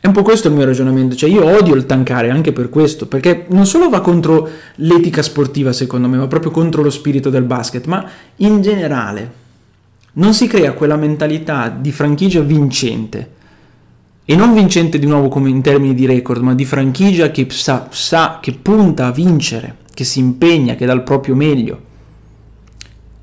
È 0.00 0.06
un 0.06 0.14
po' 0.14 0.22
questo 0.22 0.48
il 0.48 0.54
mio 0.54 0.64
ragionamento, 0.64 1.16
cioè 1.16 1.28
io 1.28 1.44
odio 1.44 1.74
il 1.74 1.84
tankare 1.84 2.30
anche 2.30 2.52
per 2.52 2.70
questo, 2.70 3.06
perché 3.06 3.44
non 3.50 3.66
solo 3.66 3.90
va 3.90 4.00
contro 4.00 4.48
l'etica 4.76 5.20
sportiva 5.20 5.74
secondo 5.74 6.08
me, 6.08 6.16
ma 6.16 6.26
proprio 6.26 6.50
contro 6.50 6.82
lo 6.82 6.88
spirito 6.88 7.28
del 7.28 7.44
basket, 7.44 7.84
ma 7.84 8.08
in 8.36 8.62
generale 8.62 9.32
non 10.14 10.32
si 10.32 10.46
crea 10.46 10.72
quella 10.72 10.96
mentalità 10.96 11.68
di 11.68 11.92
franchigia 11.92 12.40
vincente. 12.40 13.32
E 14.26 14.36
non 14.36 14.54
vincente 14.54 14.98
di 14.98 15.06
nuovo 15.06 15.28
come 15.28 15.50
in 15.50 15.60
termini 15.60 15.94
di 15.94 16.06
record, 16.06 16.40
ma 16.40 16.54
di 16.54 16.64
franchigia 16.64 17.30
che 17.30 17.46
sa, 17.50 17.88
sa 17.90 18.38
che 18.40 18.52
punta 18.52 19.06
a 19.06 19.12
vincere, 19.12 19.76
che 19.92 20.04
si 20.04 20.18
impegna, 20.18 20.76
che 20.76 20.86
dà 20.86 20.92
il 20.92 21.02
proprio 21.02 21.34
meglio. 21.34 21.92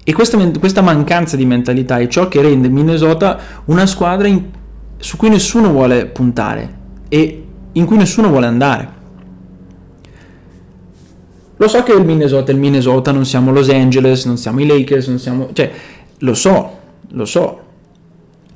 E 0.04 0.14
questa, 0.14 0.38
questa 0.60 0.82
mancanza 0.82 1.36
di 1.36 1.46
mentalità 1.46 1.98
è 1.98 2.08
ciò 2.08 2.28
che 2.28 2.42
rende 2.42 2.70
Minnesota 2.70 3.40
una 3.66 3.86
squadra 3.86 4.28
in, 4.28 4.44
su 4.98 5.18
cui 5.18 5.30
nessuno 5.30 5.72
vuole 5.72 6.06
puntare 6.06 6.80
e 7.10 7.46
in 7.72 7.86
cui 7.86 7.98
nessuno 7.98 8.30
vuole 8.30 8.46
andare. 8.46 9.00
Lo 11.58 11.68
so 11.68 11.84
che 11.84 11.94
il 11.94 12.04
Minnesota 12.04 12.52
è 12.52 12.56
il 12.56 12.60
Minnesota, 12.60 13.12
non 13.12 13.26
siamo 13.26 13.52
Los 13.52 13.70
Angeles, 13.70 14.26
non 14.26 14.38
siamo 14.38 14.62
i 14.62 14.66
Lakers, 14.66 15.08
non 15.08 15.20
siamo... 15.20 15.50
cioè, 15.54 15.72
lo 16.20 16.34
so, 16.34 16.78
lo 17.10 17.26
so. 17.26 17.62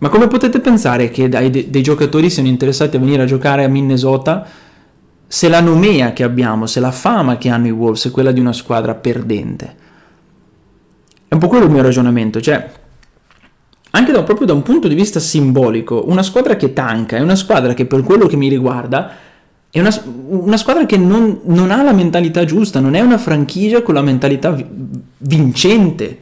Ma 0.05 0.11
come 0.11 0.27
potete 0.27 0.59
pensare 0.59 1.09
che 1.09 1.27
dai, 1.27 1.49
de- 1.49 1.71
dei 1.71 1.81
giocatori 1.81 2.29
siano 2.29 2.47
interessati 2.47 2.95
a 2.95 2.99
venire 2.99 3.23
a 3.23 3.25
giocare 3.25 3.63
a 3.63 3.67
Minnesota 3.67 4.45
se 5.25 5.49
la 5.49 5.59
nomea 5.61 6.13
che 6.13 6.21
abbiamo, 6.21 6.67
se 6.67 6.79
la 6.79 6.91
fama 6.91 7.39
che 7.39 7.49
hanno 7.49 7.65
i 7.65 7.71
Wolves 7.71 8.05
è 8.05 8.11
quella 8.11 8.31
di 8.31 8.39
una 8.39 8.53
squadra 8.53 8.93
perdente? 8.93 9.75
È 11.27 11.33
un 11.33 11.39
po' 11.39 11.47
quello 11.47 11.65
il 11.65 11.71
mio 11.71 11.81
ragionamento, 11.81 12.39
cioè 12.39 12.69
anche 13.89 14.11
da, 14.11 14.21
proprio 14.21 14.45
da 14.45 14.53
un 14.53 14.61
punto 14.61 14.87
di 14.87 14.93
vista 14.93 15.19
simbolico, 15.19 16.03
una 16.07 16.21
squadra 16.21 16.55
che 16.55 16.71
tanca 16.71 17.17
è 17.17 17.21
una 17.21 17.35
squadra 17.35 17.73
che 17.73 17.87
per 17.87 18.03
quello 18.03 18.27
che 18.27 18.35
mi 18.35 18.47
riguarda 18.47 19.11
è 19.71 19.79
una, 19.79 20.03
una 20.27 20.57
squadra 20.57 20.85
che 20.85 20.97
non, 20.97 21.39
non, 21.45 21.71
ha 21.71 21.81
la 21.81 21.93
mentalità 21.93 22.45
giusta, 22.45 22.79
non 22.79 22.93
è 22.93 22.99
una 22.99 23.17
franchigia 23.17 23.81
con 23.81 23.95
la 23.95 24.03
mentalità 24.03 24.55
vincente, 25.17 26.19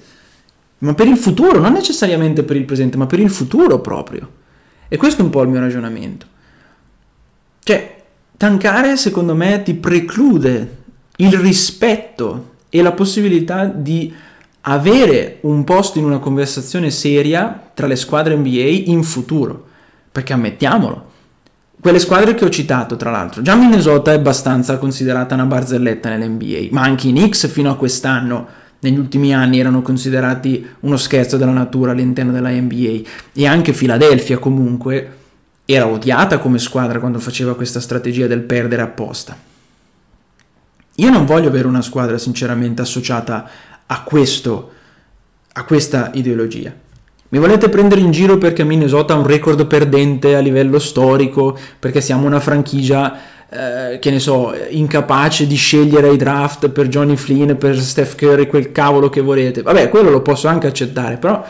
ma 0.84 0.94
per 0.94 1.08
il 1.08 1.18
futuro, 1.18 1.60
non 1.60 1.74
necessariamente 1.74 2.44
per 2.44 2.58
il 2.58 2.66
presente, 2.66 2.98
ma 2.98 3.06
per 3.06 3.20
il 3.20 3.30
futuro 3.30 3.80
proprio. 3.80 4.30
E 4.88 4.98
questo 4.98 5.22
è 5.22 5.26
un 5.26 5.32
po' 5.32 5.42
il 5.42 5.50
mio 5.50 5.60
ragionamento. 5.60 6.26
Cioè, 7.64 8.04
tankare 8.36 8.98
secondo 8.98 9.34
me 9.34 9.64
ti 9.64 9.74
preclude 9.74 10.78
il 11.18 11.32
rispetto 11.38 12.52
e 12.70 12.82
la 12.82 12.92
possibilità 12.92 13.66
di 13.66 14.14
avere 14.62 15.38
un 15.42 15.64
posto 15.64 16.00
in 16.00 16.06
una 16.06 16.20
conversazione 16.20 16.92
seria 16.92 17.72
tra 17.74 17.88
le 17.88 17.96
squadre 17.96 18.36
NBA 18.36 18.92
in 18.92 19.04
futuro. 19.04 19.68
Perché 20.12 20.34
ammettiamolo, 20.34 21.12
quelle 21.80 22.00
squadre 22.00 22.36
che 22.36 22.44
ho 22.44 22.50
citato, 22.50 22.98
tra 22.98 23.10
l'altro, 23.10 23.42
già 23.42 23.56
Minnesota 23.56 24.12
è 24.12 24.16
abbastanza 24.16 24.78
considerata 24.78 25.34
una 25.34 25.46
barzelletta 25.46 26.10
nell'NBA, 26.10 26.68
ma 26.72 26.82
anche 26.82 27.08
i 27.08 27.12
Knicks 27.12 27.48
fino 27.48 27.72
a 27.72 27.78
quest'anno, 27.78 28.62
negli 28.84 28.98
ultimi 28.98 29.34
anni, 29.34 29.60
erano 29.60 29.82
considerati 29.82 30.66
uno 30.82 30.98
scherzo 30.98 31.38
della 31.38 31.52
natura 31.52 31.92
all'interno 31.92 32.32
della 32.32 32.50
NBA. 32.50 33.02
E 33.34 33.48
anche 33.48 33.74
Philadelphia 33.74 34.38
comunque 34.38 35.18
era 35.66 35.88
odiata 35.88 36.40
come 36.40 36.60
squadra 36.60 37.00
quando 37.00 37.20
faceva 37.20 37.56
questa 37.56 37.80
strategia 37.80 38.28
del 38.28 38.42
perdere 38.42 38.82
apposta. 38.82 39.38
Io 40.98 41.10
non 41.10 41.26
voglio 41.26 41.48
avere 41.48 41.68
una 41.68 41.82
squadra 41.82 42.18
sinceramente 42.18 42.82
associata 42.82 43.50
a, 43.86 44.04
questo, 44.04 44.72
a 45.54 45.64
questa 45.64 46.12
ideologia. 46.14 46.74
Mi 47.30 47.40
volete 47.40 47.68
prendere 47.68 48.02
in 48.02 48.12
giro 48.12 48.38
perché 48.38 48.64
Minnesota 48.64 49.14
ha 49.14 49.18
un 49.18 49.26
record 49.26 49.66
perdente 49.66 50.36
a 50.36 50.40
livello 50.40 50.78
storico, 50.78 51.58
perché 51.80 52.00
siamo 52.00 52.28
una 52.28 52.40
franchigia, 52.40 53.18
eh, 53.54 54.00
che 54.00 54.10
ne 54.10 54.20
so, 54.20 54.54
incapace 54.70 55.46
di 55.48 55.56
scegliere 55.56 56.12
i 56.12 56.18
draft 56.18 56.70
per 56.70 56.88
Johnny 56.88 57.16
Flynn, 57.16 57.54
per 57.54 57.80
Steph 57.80 58.16
Curry, 58.16 58.48
quel 58.48 58.72
cavolo 58.72 59.10
che 59.10 59.22
volete. 59.22 59.62
Vabbè, 59.62 59.90
quello 59.90 60.10
lo 60.10 60.22
posso 60.22 60.48
anche 60.48 60.68
accettare, 60.68 61.18
però 61.18 61.46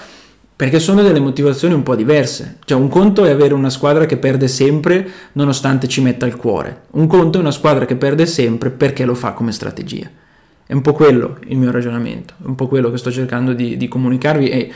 perché 0.55 0.79
sono 0.79 1.01
delle 1.01 1.19
motivazioni 1.19 1.73
un 1.73 1.83
po' 1.83 1.95
diverse. 1.95 2.57
Cioè, 2.63 2.77
un 2.77 2.87
conto 2.87 3.25
è 3.25 3.31
avere 3.31 3.53
una 3.53 3.69
squadra 3.69 4.05
che 4.05 4.17
perde 4.17 4.47
sempre 4.47 5.05
nonostante 5.33 5.87
ci 5.87 6.01
metta 6.01 6.25
il 6.25 6.35
cuore. 6.35 6.83
Un 6.91 7.07
conto 7.07 7.37
è 7.37 7.41
una 7.41 7.51
squadra 7.51 7.85
che 7.85 7.95
perde 7.95 8.25
sempre 8.25 8.69
perché 8.69 9.05
lo 9.05 9.15
fa 9.15 9.31
come 9.31 9.51
strategia. 9.51 10.09
È 10.65 10.73
un 10.73 10.81
po' 10.81 10.93
quello 10.93 11.37
il 11.47 11.57
mio 11.57 11.71
ragionamento, 11.71 12.35
è 12.41 12.45
un 12.45 12.55
po' 12.55 12.67
quello 12.67 12.89
che 12.91 12.97
sto 12.97 13.11
cercando 13.11 13.53
di, 13.53 13.75
di 13.75 13.87
comunicarvi 13.87 14.49
e 14.49 14.71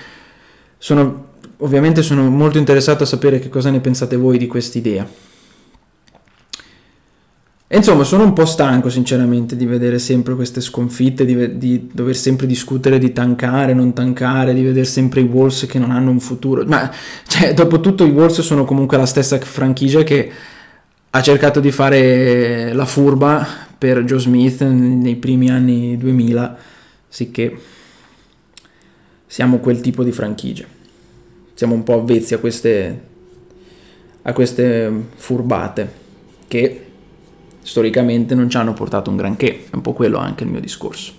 sono, 0.77 1.27
ovviamente 1.57 2.01
sono 2.01 2.29
molto 2.29 2.57
interessato 2.57 3.03
a 3.03 3.07
sapere 3.07 3.39
che 3.39 3.49
cosa 3.49 3.69
ne 3.69 3.79
pensate 3.79 4.17
voi 4.17 4.37
di 4.37 4.47
quest'idea. 4.47 5.07
E 7.69 7.75
insomma, 7.75 8.05
sono 8.05 8.23
un 8.23 8.31
po' 8.31 8.45
stanco 8.45 8.89
sinceramente 8.89 9.57
di 9.57 9.65
vedere 9.65 9.99
sempre 9.99 10.35
queste 10.35 10.61
sconfitte, 10.61 11.25
di, 11.25 11.57
di, 11.57 11.89
dover 11.91 12.15
sempre 12.15 12.47
discutere 12.47 12.97
di 12.97 13.11
tankare, 13.11 13.73
non 13.73 13.91
tankare, 13.91 14.53
di 14.53 14.63
vedere 14.63 14.85
sempre 14.85 15.19
i 15.19 15.25
Wolves 15.25 15.65
che 15.65 15.77
non 15.77 15.91
hanno 15.91 16.09
un 16.09 16.21
futuro. 16.21 16.63
Ma, 16.65 16.89
cioè, 17.27 17.53
dopo 17.53 17.81
tutto 17.81 18.05
i 18.05 18.09
Wolves 18.09 18.39
sono 18.39 18.63
comunque 18.63 18.95
la 18.95 19.05
stessa 19.05 19.37
franchigia 19.39 20.03
che 20.03 20.31
ha 21.09 21.21
cercato 21.21 21.59
di 21.59 21.71
fare 21.71 22.71
la 22.71 22.85
furba 22.85 23.45
per 23.77 24.01
Joe 24.05 24.19
Smith 24.19 24.61
nei 24.61 25.17
primi 25.17 25.49
anni 25.49 25.97
2000, 25.97 26.57
sicché 27.09 27.57
siamo 29.27 29.57
quel 29.57 29.81
tipo 29.81 30.05
di 30.05 30.13
franchigia. 30.13 30.65
Siamo 31.53 31.73
un 31.73 31.83
po' 31.83 31.95
avvezzi 31.95 32.33
a 32.33 32.37
queste, 32.37 33.01
a 34.21 34.31
queste 34.31 34.89
furbate 35.15 36.05
che 36.47 36.86
storicamente 37.67 38.33
non 38.33 38.49
ci 38.49 38.55
hanno 38.55 38.71
portato 38.71 39.09
un 39.09 39.17
granché, 39.17 39.65
è 39.69 39.75
un 39.75 39.81
po' 39.81 39.91
quello 39.91 40.17
anche 40.17 40.45
il 40.45 40.49
mio 40.49 40.61
discorso. 40.61 41.11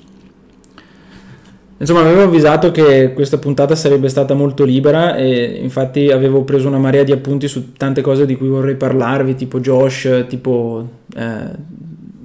Insomma, 1.76 2.00
avevo 2.00 2.22
avvisato 2.22 2.70
che 2.70 3.12
questa 3.12 3.36
puntata 3.36 3.76
sarebbe 3.76 4.08
stata 4.08 4.32
molto 4.32 4.64
libera 4.64 5.14
e 5.14 5.60
infatti 5.62 6.10
avevo 6.10 6.42
preso 6.42 6.66
una 6.66 6.78
marea 6.78 7.04
di 7.04 7.12
appunti 7.12 7.46
su 7.48 7.74
tante 7.74 8.00
cose 8.00 8.24
di 8.24 8.34
cui 8.34 8.48
vorrei 8.48 8.76
parlarvi, 8.76 9.34
tipo 9.34 9.60
Josh, 9.60 10.24
tipo 10.26 10.88
eh, 11.14 11.50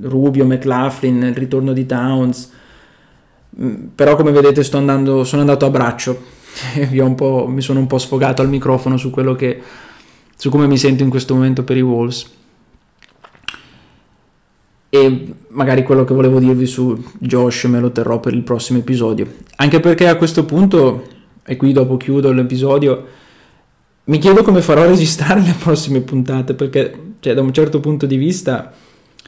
Rubio, 0.02 0.46
McLaughlin, 0.46 1.22
il 1.24 1.36
ritorno 1.36 1.74
di 1.74 1.86
Towns. 1.86 2.52
Mm, 3.62 3.76
però 3.94 4.16
come 4.16 4.32
vedete 4.32 4.66
andando, 4.78 5.26
sono 5.26 5.42
andato 5.42 5.66
a 5.66 5.70
braccio 5.70 6.20
e 6.74 6.88
mi 6.90 7.62
sono 7.62 7.80
un 7.80 7.88
po' 7.88 7.98
sfogato 7.98 8.42
al 8.42 8.50
microfono 8.50 8.96
su 8.96 9.12
che 9.36 9.62
su 10.36 10.50
come 10.50 10.66
mi 10.66 10.78
sento 10.78 11.04
in 11.04 11.10
questo 11.10 11.36
momento 11.36 11.64
per 11.64 11.76
i 11.76 11.82
Wolves. 11.82 12.42
E 14.94 15.34
magari 15.48 15.82
quello 15.82 16.04
che 16.04 16.14
volevo 16.14 16.38
dirvi 16.38 16.68
su 16.68 16.96
Josh 17.18 17.64
me 17.64 17.80
lo 17.80 17.92
terrò 17.92 18.20
per 18.20 18.36
il 18.36 18.44
prossimo 18.44 18.78
episodio. 18.78 19.26
Anche 19.56 19.80
perché 19.80 20.08
a 20.08 20.18
questo 20.18 20.46
punto, 20.46 21.08
e 21.44 21.58
qui 21.58 21.72
dopo 21.72 21.98
chiudo 21.98 22.32
l'episodio, 22.32 23.04
mi 24.04 24.20
chiedo 24.20 24.44
come 24.44 24.62
farò 24.62 24.84
a 24.84 24.86
registrare 24.86 25.42
le 25.42 25.56
prossime 25.58 26.02
puntate 26.02 26.54
perché 26.54 26.96
cioè, 27.22 27.34
da 27.34 27.42
un 27.42 27.52
certo 27.52 27.80
punto 27.80 28.06
di 28.06 28.18
vista 28.18 28.72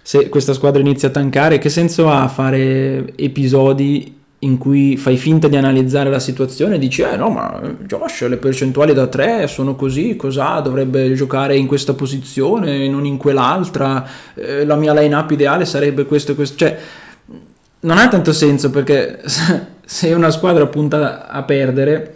se 0.03 0.29
questa 0.29 0.53
squadra 0.53 0.81
inizia 0.81 1.07
a 1.07 1.11
tankare 1.11 1.57
che 1.57 1.69
senso 1.69 2.11
ha 2.11 2.27
fare 2.27 3.17
episodi 3.17 4.15
in 4.45 4.57
cui 4.57 4.95
fai 4.95 5.17
finta 5.17 5.47
di 5.47 5.57
analizzare 5.57 6.09
la 6.09 6.19
situazione 6.19 6.75
e 6.75 6.79
dici 6.79 7.01
eh 7.01 7.15
no 7.17 7.29
ma 7.29 7.59
Josh 7.85 8.27
le 8.27 8.37
percentuali 8.37 8.93
da 8.93 9.07
3 9.07 9.47
sono 9.47 9.75
così, 9.75 10.15
cos'ha? 10.15 10.61
Dovrebbe 10.61 11.13
giocare 11.13 11.57
in 11.57 11.67
questa 11.67 11.93
posizione, 11.93 12.87
non 12.87 13.05
in 13.05 13.17
quell'altra, 13.17 14.07
eh, 14.35 14.65
la 14.65 14.75
mia 14.75 14.93
line-up 14.93 15.31
ideale 15.31 15.65
sarebbe 15.65 16.05
questo 16.05 16.31
e 16.31 16.35
questo, 16.35 16.57
cioè 16.57 16.77
non 17.81 17.97
ha 17.97 18.07
tanto 18.07 18.33
senso 18.33 18.69
perché 18.69 19.21
se 19.83 20.13
una 20.13 20.31
squadra 20.31 20.65
punta 20.67 21.27
a 21.27 21.43
perdere 21.43 22.15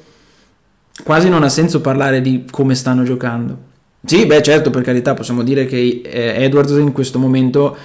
quasi 1.04 1.30
non 1.30 1.44
ha 1.44 1.50
senso 1.50 1.82
parlare 1.82 2.22
di 2.22 2.46
come 2.50 2.76
stanno 2.76 3.04
giocando. 3.04 3.68
Sì, 4.06 4.26
beh 4.26 4.42
certo, 4.42 4.70
per 4.70 4.84
carità 4.84 5.14
possiamo 5.14 5.44
dire 5.44 5.66
che 5.66 6.02
eh, 6.04 6.44
Edwards 6.44 6.72
in 6.72 6.92
questo 6.92 7.20
momento 7.20 7.76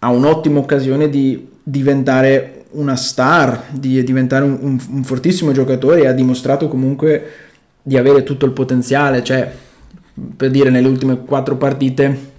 ha 0.00 0.08
un'ottima 0.08 0.58
occasione 0.58 1.08
di 1.08 1.48
diventare 1.62 2.55
una 2.76 2.96
star, 2.96 3.64
di 3.70 4.02
diventare 4.02 4.44
un, 4.44 4.58
un, 4.60 4.80
un, 4.90 5.04
fortissimo 5.04 5.52
giocatore 5.52 6.02
e 6.02 6.06
ha 6.06 6.12
dimostrato 6.12 6.68
comunque 6.68 7.30
di 7.82 7.96
avere 7.96 8.22
tutto 8.22 8.46
il 8.46 8.52
potenziale, 8.52 9.22
cioè 9.22 9.52
per 10.36 10.50
dire 10.50 10.70
nelle 10.70 10.88
ultime 10.88 11.18
quattro 11.24 11.56
partite 11.56 12.34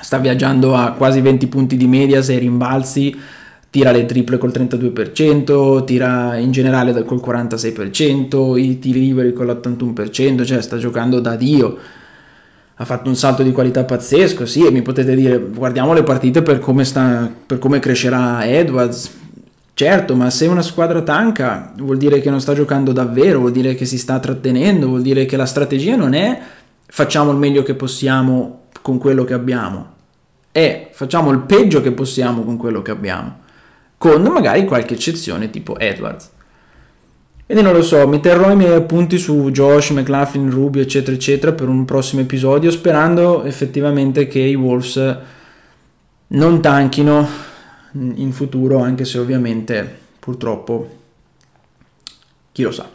sta 0.00 0.18
viaggiando 0.18 0.74
a 0.76 0.92
quasi 0.92 1.20
20 1.20 1.46
punti 1.46 1.76
di 1.76 1.86
media, 1.86 2.20
6 2.20 2.38
rimbalzi, 2.38 3.16
tira 3.70 3.90
le 3.90 4.04
triple 4.06 4.38
col 4.38 4.52
32%, 4.52 5.84
tira 5.84 6.36
in 6.36 6.52
generale 6.52 7.02
col 7.04 7.20
46%, 7.24 8.56
i 8.56 8.78
tiri 8.78 9.00
liberi 9.00 9.32
con 9.32 9.46
l'81%, 9.46 10.44
cioè 10.44 10.62
sta 10.62 10.76
giocando 10.76 11.18
da 11.18 11.34
Dio. 11.34 11.76
Ha 12.76 12.84
fatto 12.84 13.08
un 13.08 13.16
salto 13.16 13.42
di 13.42 13.52
qualità 13.52 13.84
pazzesco, 13.84 14.46
sì, 14.46 14.66
e 14.66 14.70
mi 14.70 14.82
potete 14.82 15.14
dire, 15.16 15.38
guardiamo 15.38 15.92
le 15.92 16.02
partite 16.02 16.42
per 16.42 16.58
come, 16.58 16.84
sta, 16.84 17.28
per 17.46 17.58
come 17.58 17.78
crescerà 17.78 18.46
Edwards, 18.46 19.10
Certo, 19.76 20.14
ma 20.14 20.30
se 20.30 20.46
una 20.46 20.62
squadra 20.62 21.02
tanca 21.02 21.72
vuol 21.78 21.96
dire 21.96 22.20
che 22.20 22.30
non 22.30 22.40
sta 22.40 22.54
giocando 22.54 22.92
davvero, 22.92 23.40
vuol 23.40 23.50
dire 23.50 23.74
che 23.74 23.84
si 23.86 23.98
sta 23.98 24.20
trattenendo, 24.20 24.86
vuol 24.86 25.02
dire 25.02 25.26
che 25.26 25.36
la 25.36 25.46
strategia 25.46 25.96
non 25.96 26.14
è 26.14 26.40
facciamo 26.86 27.32
il 27.32 27.38
meglio 27.38 27.64
che 27.64 27.74
possiamo 27.74 28.66
con 28.82 28.98
quello 28.98 29.24
che 29.24 29.34
abbiamo, 29.34 29.86
è 30.52 30.90
facciamo 30.92 31.32
il 31.32 31.40
peggio 31.40 31.80
che 31.80 31.90
possiamo 31.90 32.44
con 32.44 32.56
quello 32.56 32.82
che 32.82 32.92
abbiamo, 32.92 33.38
con 33.98 34.22
magari 34.22 34.64
qualche 34.64 34.94
eccezione 34.94 35.50
tipo 35.50 35.76
Edwards. 35.76 36.30
Quindi 37.44 37.64
non 37.64 37.72
lo 37.72 37.82
so, 37.82 38.06
mi 38.06 38.20
terrò 38.20 38.52
i 38.52 38.56
miei 38.56 38.74
appunti 38.74 39.18
su 39.18 39.50
Josh, 39.50 39.90
McLaughlin, 39.90 40.50
Rubio, 40.50 40.82
eccetera, 40.82 41.16
eccetera, 41.16 41.52
per 41.52 41.66
un 41.66 41.84
prossimo 41.84 42.22
episodio, 42.22 42.70
sperando 42.70 43.42
effettivamente 43.42 44.28
che 44.28 44.38
i 44.38 44.54
Wolves 44.54 45.16
non 46.28 46.62
tanchino 46.62 47.28
in 47.94 48.32
futuro, 48.32 48.78
anche 48.78 49.04
se 49.04 49.18
ovviamente 49.18 49.98
purtroppo 50.18 51.02
chi 52.52 52.62
lo 52.62 52.70
sa. 52.70 52.88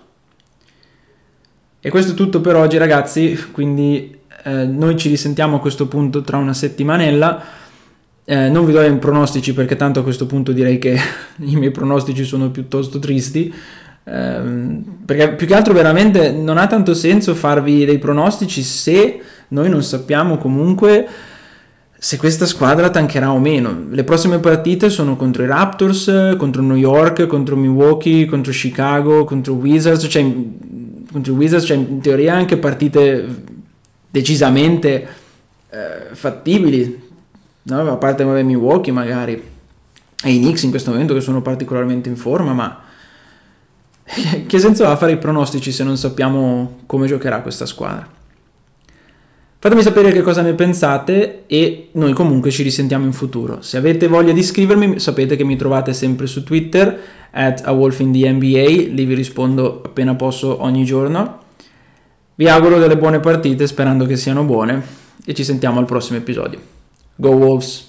E 1.81 1.89
questo 1.89 2.11
è 2.11 2.15
tutto 2.15 2.41
per 2.41 2.55
oggi 2.55 2.77
ragazzi, 2.77 3.37
quindi 3.51 4.17
eh, 4.43 4.65
noi 4.65 4.97
ci 4.97 5.09
risentiamo 5.09 5.57
a 5.57 5.59
questo 5.59 5.87
punto 5.87 6.21
tra 6.21 6.37
una 6.37 6.53
settimanella. 6.53 7.41
Eh, 8.25 8.49
non 8.49 8.65
vi 8.65 8.73
do 8.73 8.81
i 8.81 8.97
pronostici 8.97 9.53
perché 9.53 9.75
tanto 9.75 10.01
a 10.01 10.03
questo 10.03 10.25
punto 10.25 10.51
direi 10.51 10.77
che 10.77 10.97
i 11.39 11.55
miei 11.55 11.71
pronostici 11.71 12.23
sono 12.23 12.49
piuttosto 12.51 12.99
tristi. 12.99 13.53
Eh, 14.03 14.41
perché 15.05 15.35
più 15.35 15.47
che 15.47 15.55
altro 15.55 15.73
veramente 15.73 16.31
non 16.31 16.57
ha 16.57 16.67
tanto 16.67 16.93
senso 16.93 17.35
farvi 17.35 17.85
dei 17.85 17.97
pronostici 17.97 18.61
se 18.61 19.21
noi 19.49 19.69
non 19.69 19.83
sappiamo 19.83 20.37
comunque 20.37 21.07
se 22.01 22.15
questa 22.15 22.45
squadra 22.45 22.89
tancherà 22.89 23.29
o 23.29 23.39
meno. 23.39 23.87
Le 23.89 24.05
prossime 24.05 24.39
partite 24.39 24.89
sono 24.89 25.17
contro 25.17 25.43
i 25.43 25.47
Raptors, 25.47 26.35
contro 26.37 26.61
New 26.61 26.77
York, 26.77 27.27
contro 27.27 27.57
Milwaukee, 27.57 28.25
contro 28.25 28.53
Chicago, 28.53 29.25
contro 29.25 29.55
Wizards, 29.55 30.07
cioè 30.09 30.23
contro 31.11 31.33
i 31.33 31.35
Wizards, 31.35 31.65
cioè 31.65 31.75
in 31.75 31.99
teoria 31.99 32.35
anche 32.35 32.55
partite 32.55 33.27
decisamente 34.09 35.07
eh, 35.69 36.15
fattibili, 36.15 37.01
no? 37.63 37.91
a 37.91 37.97
parte 37.97 38.23
vabbè, 38.23 38.43
Milwaukee 38.43 38.93
magari, 38.93 39.33
e 40.23 40.31
i 40.31 40.39
Knicks 40.39 40.63
in 40.63 40.69
questo 40.69 40.91
momento 40.91 41.13
che 41.13 41.21
sono 41.21 41.41
particolarmente 41.41 42.07
in 42.07 42.15
forma, 42.15 42.53
ma 42.53 42.81
che 44.47 44.59
senso 44.59 44.87
ha 44.87 44.95
fare 44.95 45.11
i 45.11 45.17
pronostici 45.17 45.73
se 45.73 45.83
non 45.83 45.97
sappiamo 45.97 46.79
come 46.85 47.07
giocherà 47.07 47.41
questa 47.41 47.65
squadra? 47.65 48.18
Fatemi 49.61 49.81
sapere 49.81 50.13
che 50.13 50.21
cosa 50.21 50.41
ne 50.41 50.53
pensate 50.53 51.43
e 51.45 51.89
noi 51.91 52.13
comunque 52.13 52.49
ci 52.49 52.63
risentiamo 52.63 53.03
in 53.03 53.11
futuro. 53.11 53.61
Se 53.61 53.75
avete 53.75 54.07
voglia 54.07 54.31
di 54.31 54.41
scrivermi 54.41 55.01
sapete 55.01 55.35
che 55.35 55.43
mi 55.43 55.57
trovate 55.57 55.91
sempre 55.91 56.27
su 56.27 56.43
Twitter 56.43 56.97
at 57.31 57.63
awolfindnba, 57.65 58.45
lì 58.45 59.03
vi 59.03 59.13
rispondo 59.13 59.81
appena 59.83 60.15
posso 60.15 60.63
ogni 60.63 60.85
giorno. 60.85 61.43
Vi 62.35 62.47
auguro 62.47 62.79
delle 62.79 62.95
buone 62.95 63.19
partite 63.19 63.67
sperando 63.67 64.05
che 64.05 64.15
siano 64.15 64.45
buone 64.45 64.81
e 65.25 65.33
ci 65.33 65.43
sentiamo 65.43 65.79
al 65.79 65.85
prossimo 65.85 66.17
episodio. 66.17 66.57
Go 67.15 67.31
Wolves! 67.31 67.88